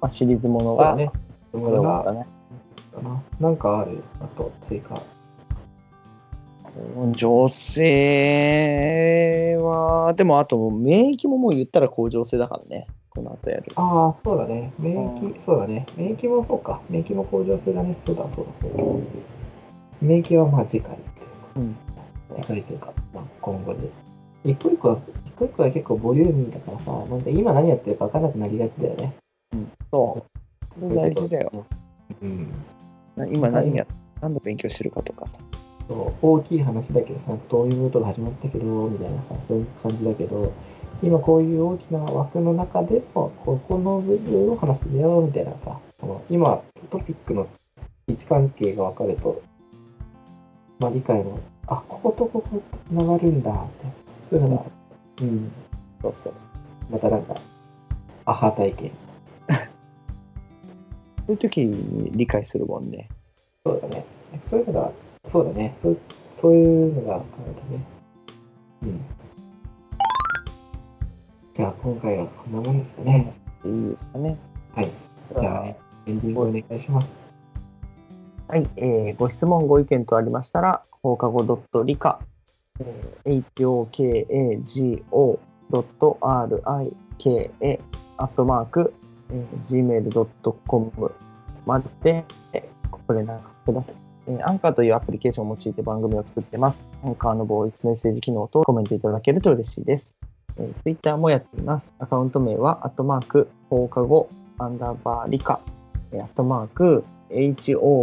[0.00, 1.12] まあ、シリーズものが、ね。
[1.52, 2.26] ここれれがね。
[2.92, 3.22] かな。
[3.38, 5.00] なんかあるあと追加。
[7.12, 8.78] 女性
[9.60, 12.88] は、でもあと免疫ももう言ったら向上性だからね。
[13.14, 13.64] この後やる。
[13.76, 14.72] ああ、そうだね。
[14.78, 15.86] 免う疫、そうだね。
[15.96, 16.80] 免疫もそうか。
[16.88, 17.96] 免疫も向上性だね。
[18.06, 18.84] そうだ、そうだ、そうだ。
[20.00, 21.76] 免疫はまあ次回っていうか、うん。
[22.36, 23.80] 次回というか、まあ今後で。
[24.44, 29.14] 一個一個は、一個一個は結構ボリューミーだからさ、なんか今何やってるか分からなくなりがちだよね。
[29.90, 30.24] そ
[30.78, 30.80] う。
[30.80, 31.52] これ大事だよ。
[32.22, 32.48] うん。
[33.30, 33.86] 今何や、
[34.20, 35.38] 何の勉強してるかとかさ。
[35.88, 40.52] そう大きい話だけどさ、どういうことが始まったけど、みたいなさ、そういう感じだけど、
[41.02, 47.46] 今こういう大きな枠の中でも、ここの部分を話してみようみたいなさ、その今トピックの
[48.06, 49.42] 位置関係が分かると、
[50.78, 53.86] まあ理解の、あ、こことここつながるんだって、
[54.30, 54.64] そういうのが、
[55.22, 55.52] うん、
[56.02, 56.48] そうそうそう。
[56.90, 57.34] またなんか、
[58.24, 58.90] アハ体験。
[59.48, 63.08] そういう時に理解するもんね。
[63.64, 64.04] そうだね。
[64.50, 64.92] そういうのが、
[65.30, 65.74] そうだね。
[65.82, 65.98] そう
[66.40, 67.84] そういうのがあるとね。
[68.82, 69.00] うん。
[71.54, 73.34] じゃあ今回はこんなもんですかね。
[73.66, 74.38] いいですかね。
[74.74, 74.90] はい。
[75.32, 75.76] そうだね
[76.06, 77.08] エンディングお願いします。
[78.48, 81.42] はい、えーご質問、ご意見とありましたら、放課後
[81.84, 82.20] 理科、
[83.24, 84.18] hokago.rika、
[88.18, 88.94] アットマーク、
[89.30, 91.12] えー gmail.com
[91.66, 93.94] まで、えーご連絡ください。
[94.28, 96.86] えーアンカーというアプリケーションを用いて番組を作ってます。
[97.04, 100.16] アンカーのボイスメッセージ機能とコメントいただけると嬉しいです。
[100.58, 101.94] えー、Twitter もやっています。
[101.98, 104.28] アカウント名は、アットマーク、放課後、
[104.58, 105.60] アンダーバー理科、
[106.12, 108.02] えーアットマーク、HOKAGO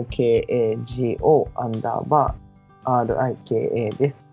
[1.56, 4.26] アンダーバー RIKA です、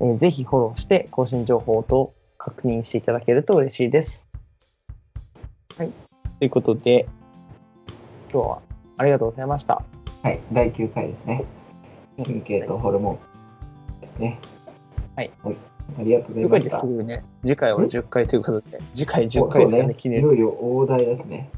[0.00, 4.26] えーぜひフォローして更新情報と確認していただけると嬉しいです。
[5.78, 5.90] はい。
[6.38, 7.06] ということで、
[8.32, 8.58] 今日は
[8.98, 9.82] ありがとうございました。
[10.22, 10.40] はい。
[10.52, 11.44] 第9回ですね。
[12.16, 14.38] 神経とホルモンですね。
[15.16, 15.30] はい。
[15.98, 16.86] ありがとうござい10ましたす。
[16.86, 19.94] ぐね、次回は10回ということで、次回10そう回ですかね、ね。
[19.94, 20.20] 記念。
[20.20, 21.50] いよいよ大台ですね。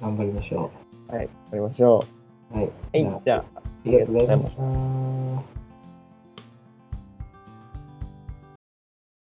[0.00, 0.70] 頑張りましょ
[1.08, 2.04] はい、やりましょ
[2.52, 2.56] う。
[2.56, 2.64] はい。
[2.66, 2.70] う。
[3.04, 5.57] はい、じゃあ、ありがとうございました。